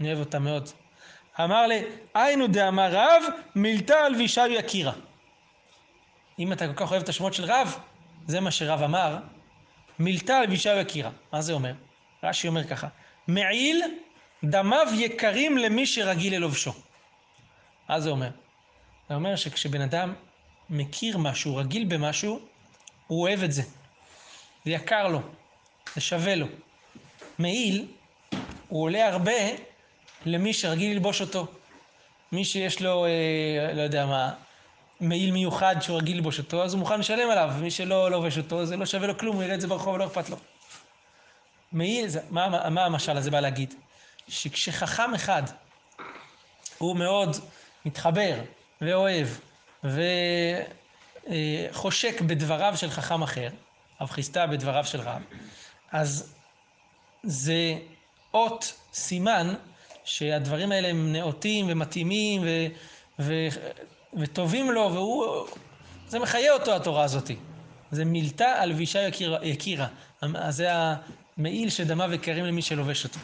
אני 0.00 0.08
אוהב 0.08 0.18
אותה 0.20 0.38
מאוד. 0.38 0.68
אמר 1.40 1.66
לי, 1.66 1.82
היינו 2.14 2.46
דאמר 2.46 2.88
רב, 2.92 3.22
מילתא 3.54 3.92
על 3.92 4.14
וישאו 4.14 4.46
יקירה. 4.46 4.92
אם 6.38 6.52
אתה 6.52 6.66
כל 6.66 6.84
כך 6.84 6.90
אוהב 6.90 7.02
את 7.02 7.08
השמות 7.08 7.34
של 7.34 7.44
רב, 7.44 7.78
זה 8.26 8.40
מה 8.40 8.50
שרב 8.50 8.82
אמר, 8.82 9.18
מילתא 9.98 10.32
על 10.32 10.50
וישאו 10.50 10.78
יקירה. 10.78 11.10
מה 11.32 11.42
זה 11.42 11.52
אומר? 11.52 11.72
רש"י 12.22 12.48
אומר 12.48 12.64
ככה, 12.64 12.88
מעיל 13.28 13.82
דמיו 14.44 14.86
יקרים 14.94 15.58
למי 15.58 15.86
שרגיל 15.86 16.34
ללובשו. 16.34 16.72
מה 17.88 18.00
זה 18.00 18.10
אומר? 18.10 18.30
זה 19.08 19.14
אומר 19.14 19.36
שכשבן 19.36 19.80
אדם 19.80 20.14
מכיר 20.70 21.18
משהו, 21.18 21.56
רגיל 21.56 21.84
במשהו, 21.84 22.40
הוא 23.06 23.22
אוהב 23.22 23.42
את 23.42 23.52
זה. 23.52 23.62
זה 24.68 24.74
יקר 24.74 25.08
לו, 25.08 25.20
זה 25.94 26.00
שווה 26.00 26.34
לו. 26.34 26.46
מעיל, 27.38 27.86
הוא 28.68 28.82
עולה 28.82 29.08
הרבה 29.08 29.32
למי 30.26 30.52
שרגיל 30.52 30.92
ללבוש 30.92 31.20
אותו. 31.20 31.46
מי 32.32 32.44
שיש 32.44 32.82
לו, 32.82 33.04
אה, 33.04 33.72
לא 33.74 33.82
יודע 33.82 34.06
מה, 34.06 34.32
מעיל 35.00 35.32
מיוחד 35.32 35.76
שהוא 35.80 35.98
רגיל 35.98 36.16
ללבוש 36.16 36.38
אותו, 36.38 36.64
אז 36.64 36.72
הוא 36.72 36.78
מוכן 36.78 37.00
לשלם 37.00 37.30
עליו. 37.30 37.50
מי 37.60 37.70
שלא 37.70 38.10
לובש 38.10 38.38
אותו, 38.38 38.66
זה 38.66 38.76
לא 38.76 38.86
שווה 38.86 39.06
לו 39.06 39.18
כלום, 39.18 39.36
הוא 39.36 39.42
יראה 39.42 39.54
את 39.54 39.60
זה 39.60 39.66
ברחוב 39.66 39.94
ולא 39.94 40.06
אכפת 40.06 40.30
לו. 40.30 40.36
מעיל, 41.72 42.08
זה, 42.08 42.20
מה, 42.30 42.70
מה 42.70 42.84
המשל 42.84 43.16
הזה 43.16 43.30
בא 43.30 43.40
להגיד? 43.40 43.74
שכשחכם 44.28 45.14
אחד 45.14 45.42
הוא 46.78 46.96
מאוד 46.96 47.36
מתחבר 47.84 48.34
ואוהב 48.80 49.28
וחושק 51.24 52.20
בדבריו 52.20 52.76
של 52.76 52.90
חכם 52.90 53.22
אחר, 53.22 53.48
רב 54.00 54.10
חיסטה 54.10 54.46
בדבריו 54.46 54.84
של 54.84 55.00
רב, 55.00 55.22
אז 55.92 56.34
זה 57.22 57.74
אות, 58.34 58.74
סימן, 58.94 59.54
שהדברים 60.04 60.72
האלה 60.72 60.88
הם 60.88 61.12
נאותים 61.12 61.66
ומתאימים 61.68 62.42
ו, 62.42 62.46
ו, 63.18 63.32
וטובים 64.14 64.70
לו, 64.70 64.90
והוא... 64.94 65.46
זה 66.08 66.18
מחיה 66.18 66.52
אותו 66.52 66.76
התורה 66.76 67.04
הזאתי. 67.04 67.36
זה 67.90 68.04
מילתה 68.04 68.46
הלבישה 68.46 69.02
יקירה, 69.02 69.38
יקירה. 69.46 69.86
אז 70.34 70.56
זה 70.56 70.68
המעיל 71.36 71.70
שדמה 71.70 72.06
וקרים 72.10 72.44
למי 72.44 72.62
שלובש 72.62 73.04
אותו. 73.04 73.18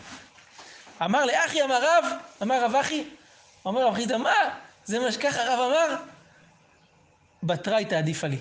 אמר 1.05 1.25
לאחי, 1.25 1.63
אמר 1.63 1.81
רב, 1.83 2.05
אמר 2.43 2.65
רב 2.65 2.75
אחי, 2.75 3.05
אומר 3.65 3.87
רב 3.87 3.95
חיסדא, 3.95 4.17
מה? 4.17 4.31
זה 4.85 4.99
מה 4.99 5.13
שככה 5.13 5.43
הרב 5.43 5.71
אמר? 5.71 5.97
בתרייתא 7.43 7.95
עדיפה 7.95 8.27
לי. 8.27 8.39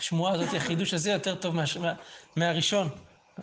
השמועה 0.00 0.32
הזאת, 0.32 0.54
החידוש 0.54 0.94
הזה 0.94 1.10
יותר 1.10 1.34
טוב 1.34 1.54
מה, 1.54 1.64
מה, 1.80 1.92
מהראשון. 2.36 2.88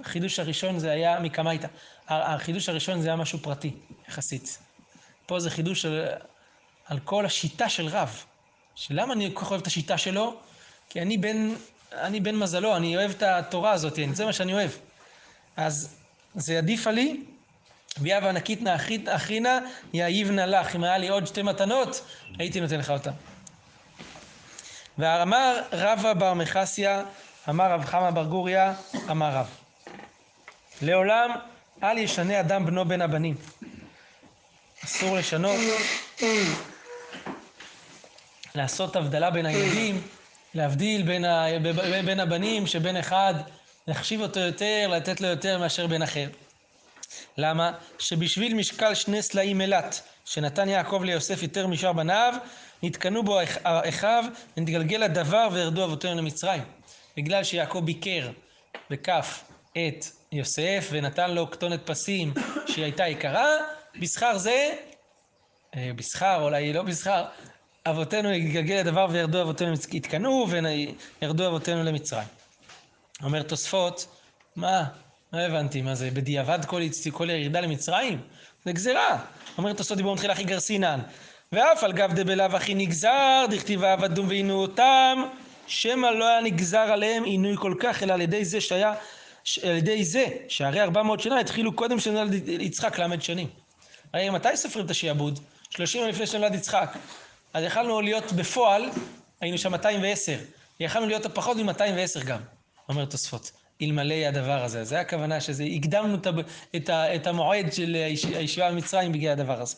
החידוש 0.01 0.39
הראשון 0.39 0.79
זה 0.79 0.91
היה 0.91 1.19
מקמייתא. 1.19 1.67
החידוש 2.07 2.69
הראשון 2.69 3.01
זה 3.01 3.07
היה 3.07 3.15
משהו 3.15 3.39
פרטי, 3.39 3.71
יחסית. 4.09 4.57
פה 5.25 5.39
זה 5.39 5.49
חידוש 5.49 5.85
על, 5.85 6.05
על 6.85 6.99
כל 6.99 7.25
השיטה 7.25 7.69
של 7.69 7.87
רב. 7.87 8.23
שלמה 8.75 9.13
אני 9.13 9.31
כל 9.33 9.41
כך 9.45 9.51
אוהב 9.51 9.61
את 9.61 9.67
השיטה 9.67 9.97
שלו? 9.97 10.35
כי 10.89 11.01
אני 11.01 11.17
בן, 11.17 11.53
אני 11.91 12.19
בן 12.19 12.35
מזלו, 12.35 12.75
אני 12.75 12.97
אוהב 12.97 13.11
את 13.11 13.23
התורה 13.23 13.71
הזאת, 13.71 13.99
זה 14.13 14.25
מה 14.25 14.33
שאני 14.33 14.53
אוהב. 14.53 14.71
אז 15.57 15.95
זה 16.35 16.57
עדיפה 16.57 16.91
לי, 16.91 17.23
ויהבה 18.01 18.29
ענקית 18.29 18.61
נא 18.61 18.75
אחינה, 19.07 19.59
יאיבנה 19.93 20.45
לך. 20.45 20.75
אם 20.75 20.83
היה 20.83 20.97
לי 20.97 21.07
עוד 21.07 21.27
שתי 21.27 21.41
מתנות, 21.41 22.01
הייתי 22.39 22.61
נותן 22.61 22.79
לך 22.79 22.89
אותן. 22.89 23.11
ואמר 24.97 25.61
רבא 25.71 26.13
בר 26.13 26.33
מחסיה, 26.33 27.03
אמר 27.49 27.71
רב 27.71 27.85
חמא 27.85 28.11
בר 28.11 28.23
גוריה, 28.23 28.73
אמר 29.11 29.29
רב. 29.29 29.47
לעולם 30.81 31.31
אל 31.83 31.97
ישנה 31.97 32.39
אדם 32.39 32.65
בנו 32.65 32.85
בין 32.85 33.01
הבנים. 33.01 33.35
אסור 34.85 35.17
לשנות, 35.17 35.55
לעשות 38.55 38.95
הבדלה 38.95 39.29
בין 39.29 39.45
הילדים, 39.45 40.01
להבדיל 40.53 41.01
בין, 41.01 41.25
ה... 41.25 41.45
בין 42.05 42.19
הבנים, 42.19 42.67
שבן 42.67 42.95
אחד, 42.95 43.33
להחשיב 43.87 44.21
אותו 44.21 44.39
יותר, 44.39 44.87
לתת 44.89 45.21
לו 45.21 45.27
יותר 45.27 45.59
מאשר 45.59 45.87
בן 45.87 46.01
אחר. 46.01 46.27
למה? 47.37 47.71
שבשביל 47.99 48.53
משקל 48.53 48.93
שני 48.93 49.21
סלעים 49.21 49.57
מלט, 49.57 49.99
שנתן 50.25 50.69
יעקב 50.69 51.01
ליוסף 51.03 51.43
יותר 51.43 51.67
משאר 51.67 51.93
בניו, 51.93 52.33
נתקנו 52.83 53.23
בו 53.23 53.39
אחיו, 53.63 54.25
ונתגלגל 54.57 55.03
הדבר 55.03 55.49
וירדו 55.51 55.83
אבותינו 55.83 56.15
למצרים. 56.15 56.63
בגלל 57.17 57.43
שיעקב 57.43 57.81
ביקר 57.85 58.31
בכף 58.89 59.43
את 59.71 60.05
יוסף 60.31 60.87
ונתן 60.91 61.31
לו 61.31 61.51
כתונת 61.51 61.79
פסים 61.85 62.33
שהיא 62.67 62.83
הייתה 62.83 63.07
יקרה, 63.07 63.47
בשכר 63.99 64.37
זה, 64.37 64.73
אה, 65.75 65.91
בשכר, 65.95 66.41
אולי 66.41 66.73
לא 66.73 66.83
בשכר, 66.83 67.25
אבותינו 67.85 68.31
יתגלגל 68.31 68.77
הדבר 68.77 69.07
וירדו 69.11 69.41
אבותינו, 69.41 69.73
יתקנו 69.93 70.45
וירדו 71.21 71.47
אבותינו 71.47 71.83
למצרים. 71.83 72.27
אומר 73.23 73.43
תוספות, 73.43 74.07
מה? 74.55 74.83
לא 75.33 75.39
הבנתי, 75.39 75.81
מה 75.81 75.95
זה 75.95 76.11
בדיעבד 76.11 76.65
כל, 76.65 76.81
כל 77.11 77.29
הירידה 77.29 77.59
למצרים? 77.59 78.21
זה 78.65 78.71
גזירה. 78.71 79.25
אומר 79.57 79.73
תוספות 79.73 79.97
דיבור 79.97 80.13
מתחילה 80.13 80.33
הכי 80.33 80.43
גרסינן. 80.43 80.99
ואף 81.51 81.83
על 81.83 81.93
גב 81.93 82.13
דבלאו 82.13 82.45
הכי 82.45 82.73
נגזר, 82.73 83.45
דכתיבה 83.49 83.93
עבדום 83.93 84.27
ועינו 84.27 84.53
אותם, 84.53 85.23
שמא 85.67 86.07
לא 86.07 86.27
היה 86.27 86.41
נגזר 86.41 86.77
עליהם 86.79 87.23
עינוי 87.23 87.57
כל 87.57 87.73
כך, 87.79 88.03
אלא 88.03 88.13
על 88.13 88.21
ידי 88.21 88.45
זה 88.45 88.61
שהיה, 88.61 88.93
על 89.63 89.75
ידי 89.75 90.05
זה, 90.05 90.25
שהרי 90.47 90.81
ארבע 90.81 91.03
מאות 91.03 91.19
שנה 91.19 91.39
התחילו 91.39 91.75
קודם 91.75 91.99
שנולד 91.99 92.47
יצחק 92.47 92.99
ל"ד 92.99 93.21
שנים. 93.21 93.47
הרי 94.13 94.29
מתי 94.29 94.57
סופרים 94.57 94.85
את 94.85 94.91
השעבוד? 94.91 95.39
שלושים 95.69 96.07
לפני 96.07 96.27
שנולד 96.27 96.55
יצחק. 96.55 96.97
אז 97.53 97.63
יכלנו 97.63 98.01
להיות 98.01 98.31
בפועל, 98.31 98.89
היינו 99.41 99.57
שם 99.57 99.71
210. 99.71 100.37
יכלנו 100.79 101.07
להיות 101.07 101.25
פחות 101.33 101.57
מ-210 101.57 102.23
גם, 102.25 102.39
אומר 102.89 103.05
תוספות. 103.05 103.51
אלמלא 103.81 104.15
הדבר 104.27 104.63
הזה. 104.63 104.83
זה 104.83 104.99
הכוונה 104.99 105.41
שזה, 105.41 105.63
הקדמנו 105.63 106.17
את, 106.75 106.89
את, 107.15 107.27
המועד 107.27 107.73
של 107.73 107.95
הישיבה 108.35 108.71
במצרים 108.71 109.11
בגלל 109.11 109.31
הדבר 109.31 109.61
הזה. 109.61 109.75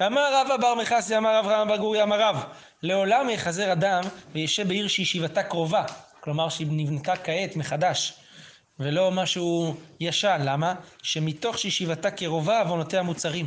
ואמר 0.00 0.32
רבא 0.34 0.56
בר 0.56 0.74
מחסי, 0.74 1.16
אמר 1.16 1.40
אברהם 1.40 1.68
בר 1.68 1.76
גורי, 1.76 2.02
אמר 2.02 2.20
רב, 2.20 2.44
לעולם 2.82 3.30
יחזר 3.30 3.72
אדם 3.72 4.02
וישב 4.32 4.68
בעיר 4.68 4.88
שישיבתה 4.88 5.42
קרובה, 5.42 5.84
כלומר 6.20 6.48
שהיא 6.48 6.66
נבנתה 6.70 7.16
כעת 7.16 7.56
מחדש, 7.56 8.14
ולא 8.78 9.10
משהו 9.10 9.74
ישן, 10.00 10.40
למה? 10.44 10.74
שמתוך 11.02 11.58
שישיבתה 11.58 12.10
קרובה 12.10 12.60
עוונותיה 12.60 13.02
מוצרים. 13.02 13.46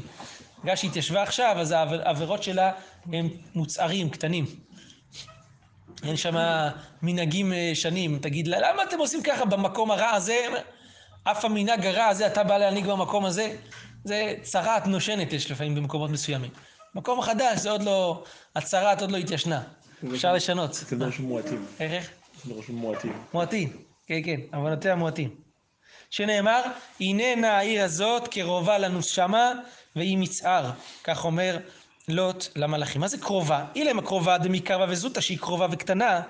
בגלל 0.63 0.75
שהיא 0.75 0.89
התיישבה 0.89 1.23
עכשיו, 1.23 1.55
אז 1.59 1.71
העבירות 1.71 2.43
שלה 2.43 2.71
הם 3.13 3.29
מוצהרים, 3.55 4.09
קטנים. 4.09 4.45
אין 6.03 6.17
שם 6.17 6.36
מנהגים 7.01 7.53
אה, 7.53 7.71
שנים. 7.73 8.19
תגיד 8.21 8.47
לה, 8.47 8.71
למה 8.71 8.83
אתם 8.83 8.99
עושים 8.99 9.23
ככה 9.23 9.45
במקום 9.45 9.91
הרע 9.91 10.10
הזה? 10.10 10.47
אף 11.23 11.45
המנהג 11.45 11.86
הרע 11.86 12.05
הזה, 12.05 12.27
אתה 12.27 12.43
בא 12.43 12.57
להנהיג 12.57 12.86
במקום 12.86 13.25
הזה? 13.25 13.55
זה 14.03 14.33
צרעת 14.41 14.88
נושנת 14.88 15.33
יש 15.33 15.51
לפעמים 15.51 15.75
במקומות 15.75 16.10
מסוימים. 16.10 16.51
מקום 16.95 17.21
חדש 17.21 17.60
זה 17.60 17.71
עוד 17.71 17.83
לא, 17.83 18.23
הצרעת 18.55 19.01
עוד 19.01 19.12
לא 19.12 19.17
התיישנה. 19.17 19.62
אפשר 20.13 20.33
לשנות. 20.33 20.73
זה 20.73 20.95
דורש 20.95 21.19
מועטים. 21.19 21.65
איך? 21.79 22.10
זה 22.43 22.53
דורש 22.53 22.69
מועטים. 22.69 23.23
מועטים, 23.33 23.77
כן, 24.07 24.21
כן, 24.25 24.39
עוונותיה 24.53 24.95
מועטים. 24.95 25.29
שנאמר, 26.10 26.62
הננה 27.01 27.57
העיר 27.57 27.83
הזאת 27.83 28.27
קרובה 28.27 28.77
לנו 28.77 29.03
שמה, 29.03 29.51
והיא 29.95 30.17
מצער. 30.17 30.71
כך 31.03 31.25
אומר 31.25 31.57
לוט 32.08 32.48
למלאכים. 32.56 33.02
מה 33.02 33.08
זה 33.08 33.17
קרובה? 33.17 33.65
אילם 33.76 34.00
הקרובה 34.00 34.38
דמקרבה 34.38 34.86
וזוטה 34.89 35.22
שהיא 35.22 35.38
קרובה 35.38 35.67
וקטנה, 35.72 36.22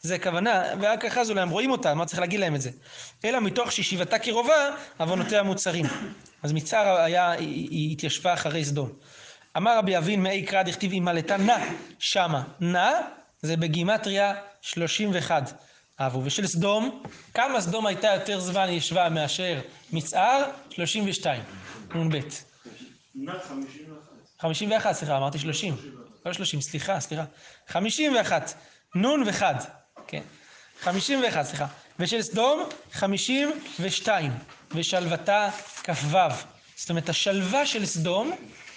זה 0.00 0.14
הכוונה, 0.14 0.62
ורק 0.80 1.04
אחרי 1.04 1.24
זה 1.24 1.32
אולי 1.32 1.42
הם 1.42 1.48
רואים 1.48 1.70
אותה, 1.70 1.94
מה 1.94 2.06
צריך 2.06 2.20
להגיד 2.20 2.40
להם 2.40 2.54
את 2.54 2.60
זה? 2.60 2.70
אלא 3.24 3.40
מתוך 3.40 3.72
שישיבתה 3.72 4.18
קרובה, 4.18 4.70
עוונותיה 4.98 5.42
מוצרים. 5.42 5.86
אז 6.42 6.52
מצער 6.52 6.96
היה, 6.96 7.30
היא, 7.30 7.68
היא 7.70 7.92
התיישבה 7.92 8.34
אחרי 8.34 8.64
סדום. 8.64 8.92
אמר 9.56 9.78
רבי 9.78 9.98
אבין 9.98 10.22
מאי 10.22 10.42
קרא 10.42 10.62
דכתיב 10.62 10.92
אימלתה 10.92 11.36
נא 11.36 11.56
שמה. 11.98 12.42
נא 12.60 12.90
זה 13.42 13.56
בגימטריה 13.56 14.34
31 14.60 15.62
אבו. 15.98 16.24
ושל 16.24 16.46
סדום, 16.46 17.02
כמה 17.34 17.60
סדום 17.60 17.86
הייתה 17.86 18.08
יותר 18.14 18.40
זמן 18.40 18.68
ישבה 18.68 19.08
מאשר 19.08 19.60
מצער? 19.92 20.50
32. 20.70 21.42
נ"ב. 21.94 22.20
51, 23.48 24.05
סליחה, 24.92 25.16
אמרתי 25.16 25.38
30. 25.38 25.76
לא 26.26 26.32
30, 26.32 26.60
סליחה, 26.60 27.00
סליחה. 27.00 27.24
51, 27.68 28.54
נון 28.94 29.22
וחד, 29.26 29.54
כן. 30.06 30.22
51, 30.80 31.42
סליחה. 31.42 31.66
ושל 31.98 32.22
סדום, 32.22 32.68
52, 32.92 34.32
ושלוותה 34.70 35.48
כ"ו. 35.84 36.18
זאת 36.76 36.90
אומרת, 36.90 37.08
השלווה 37.08 37.66
של 37.66 37.86
סדום, 37.86 38.32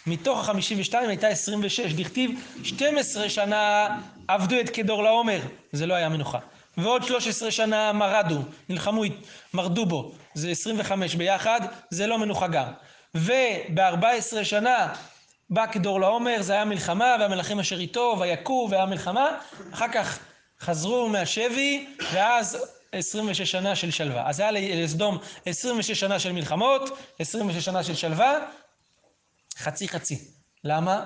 מתוך 0.08 0.50
ה-52 0.50 0.96
הייתה 1.08 1.28
26. 1.28 1.94
דכתיב, 1.94 2.32
12 2.64 3.30
שנה 3.30 3.88
עבדו 4.28 4.60
את 4.60 4.70
כדור 4.70 5.04
לעומר, 5.04 5.40
זה 5.72 5.86
לא 5.86 5.94
היה 5.94 6.10
מנוחה. 6.10 6.40
ועוד 6.78 7.04
13 7.04 7.52
שנה 7.52 7.94
מרדו, 7.94 8.42
נלחמו, 8.70 9.04
מרדו 9.54 9.86
בו, 9.86 10.12
זה 10.34 10.50
25 10.50 11.16
ביחד, 11.16 11.62
זה 11.90 12.08
לא 12.08 12.18
מנוחה 12.18 12.48
גם. 12.48 12.66
וב-14 13.16 14.44
שנה 14.44 14.94
בא 15.50 15.66
כדור 15.72 16.00
לעומר, 16.00 16.42
זה 16.42 16.54
היה 16.54 16.66
מלחמה, 16.66 17.16
והמלכים 17.20 17.60
אשר 17.60 17.80
איתו, 17.80 18.16
ויכו, 18.20 18.68
והיה 18.72 18.86
מלחמה, 18.86 19.30
אחר 19.74 19.88
כך 19.94 20.20
חזרו 20.60 21.10
מהשבי, 21.10 21.96
ואז 22.14 22.58
26 22.92 23.52
שנה 23.52 23.76
של 23.76 23.92
שלווה. 23.92 24.30
אז 24.30 24.40
היה 24.40 24.52
לסדום 24.52 25.18
26 25.46 26.00
שנה 26.00 26.20
של 26.20 26.32
מלחמות, 26.32 26.98
26 27.20 27.66
שנה 27.66 27.84
של 27.84 27.96
שלווה, 27.96 28.40
חצי 29.58 29.88
חצי. 29.88 30.20
למה? 30.64 31.06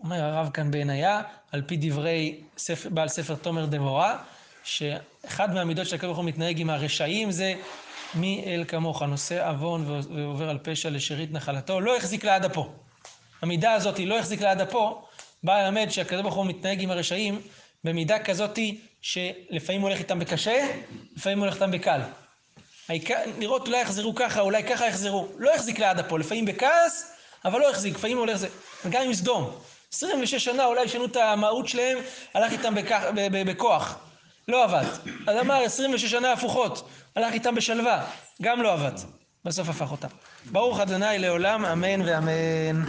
אומר 0.00 0.24
הרב 0.24 0.50
כאן 0.50 0.70
בעינייה, 0.70 1.22
על 1.52 1.62
פי 1.62 1.76
דברי 1.76 2.40
ספר, 2.58 2.88
בעל 2.88 3.08
ספר 3.08 3.34
תומר 3.34 3.66
דבורה, 3.66 4.18
שאחד 4.64 5.54
מהמידות 5.54 5.86
של 5.86 5.96
הקדוש 5.96 6.18
מתנהג 6.18 6.60
עם 6.60 6.70
הרשעים 6.70 7.30
זה 7.30 7.54
מי 8.14 8.44
אל 8.46 8.64
כמוך, 8.68 9.02
נושא 9.02 9.48
עוון 9.48 9.84
ועובר 9.88 10.50
על 10.50 10.58
פשע 10.62 10.90
לשארית 10.90 11.32
נחלתו, 11.32 11.80
לא 11.80 11.96
החזיק 11.96 12.24
לעד 12.24 12.44
אפו. 12.44 12.83
המידה 13.44 13.72
הזאת 13.72 13.98
לא 13.98 14.18
החזיק 14.18 14.40
לעד 14.40 14.60
אפו, 14.60 15.02
בא 15.42 15.62
ללמד 15.62 15.86
שהקדוש 15.90 16.22
ברוך 16.22 16.34
הוא 16.34 16.46
מתנהג 16.46 16.82
עם 16.82 16.90
הרשעים 16.90 17.40
במידה 17.84 18.18
כזאתי 18.18 18.80
שלפעמים 19.02 19.80
הולך 19.80 19.98
איתם 19.98 20.18
בקשה, 20.18 20.66
לפעמים 21.16 21.38
הולך 21.38 21.54
איתם 21.54 21.70
בקל. 21.70 22.00
לראות 23.38 23.66
אולי 23.66 23.80
יחזרו 23.80 24.14
ככה, 24.14 24.40
אולי 24.40 24.64
ככה 24.64 24.86
יחזרו. 24.86 25.28
לא 25.38 25.54
החזיק 25.54 25.78
לעד 25.78 25.98
אפו, 25.98 26.18
לפעמים 26.18 26.44
בכעס, 26.44 27.12
אבל 27.44 27.60
לא 27.60 27.70
החזיק, 27.70 27.94
לפעמים 27.94 28.18
הולך 28.18 28.36
זה. 28.36 28.48
וגם 28.84 29.02
עם 29.02 29.14
סדום. 29.14 29.50
26 29.92 30.34
שנה 30.44 30.64
אולי 30.64 30.82
ישנו 30.82 31.04
את 31.04 31.16
המהות 31.16 31.68
שלהם, 31.68 31.98
הלך 32.34 32.52
איתם 32.52 32.74
בכ... 32.74 32.92
בכוח. 33.30 33.98
לא 34.48 34.64
עבד. 34.64 34.84
אז 35.26 35.36
אמר 35.40 35.54
26 35.54 36.10
שנה 36.10 36.32
הפוכות, 36.32 36.88
הלך 37.16 37.32
איתם 37.32 37.54
בשלווה, 37.54 38.04
גם 38.42 38.62
לא 38.62 38.72
עבד. 38.72 38.92
בסוף 39.44 39.68
הפך 39.68 39.90
אותה. 39.90 40.08
ברוך 40.52 40.80
ה' 40.80 41.16
לעולם, 41.16 41.64
אמן 41.64 42.02
ואמן. 42.02 42.84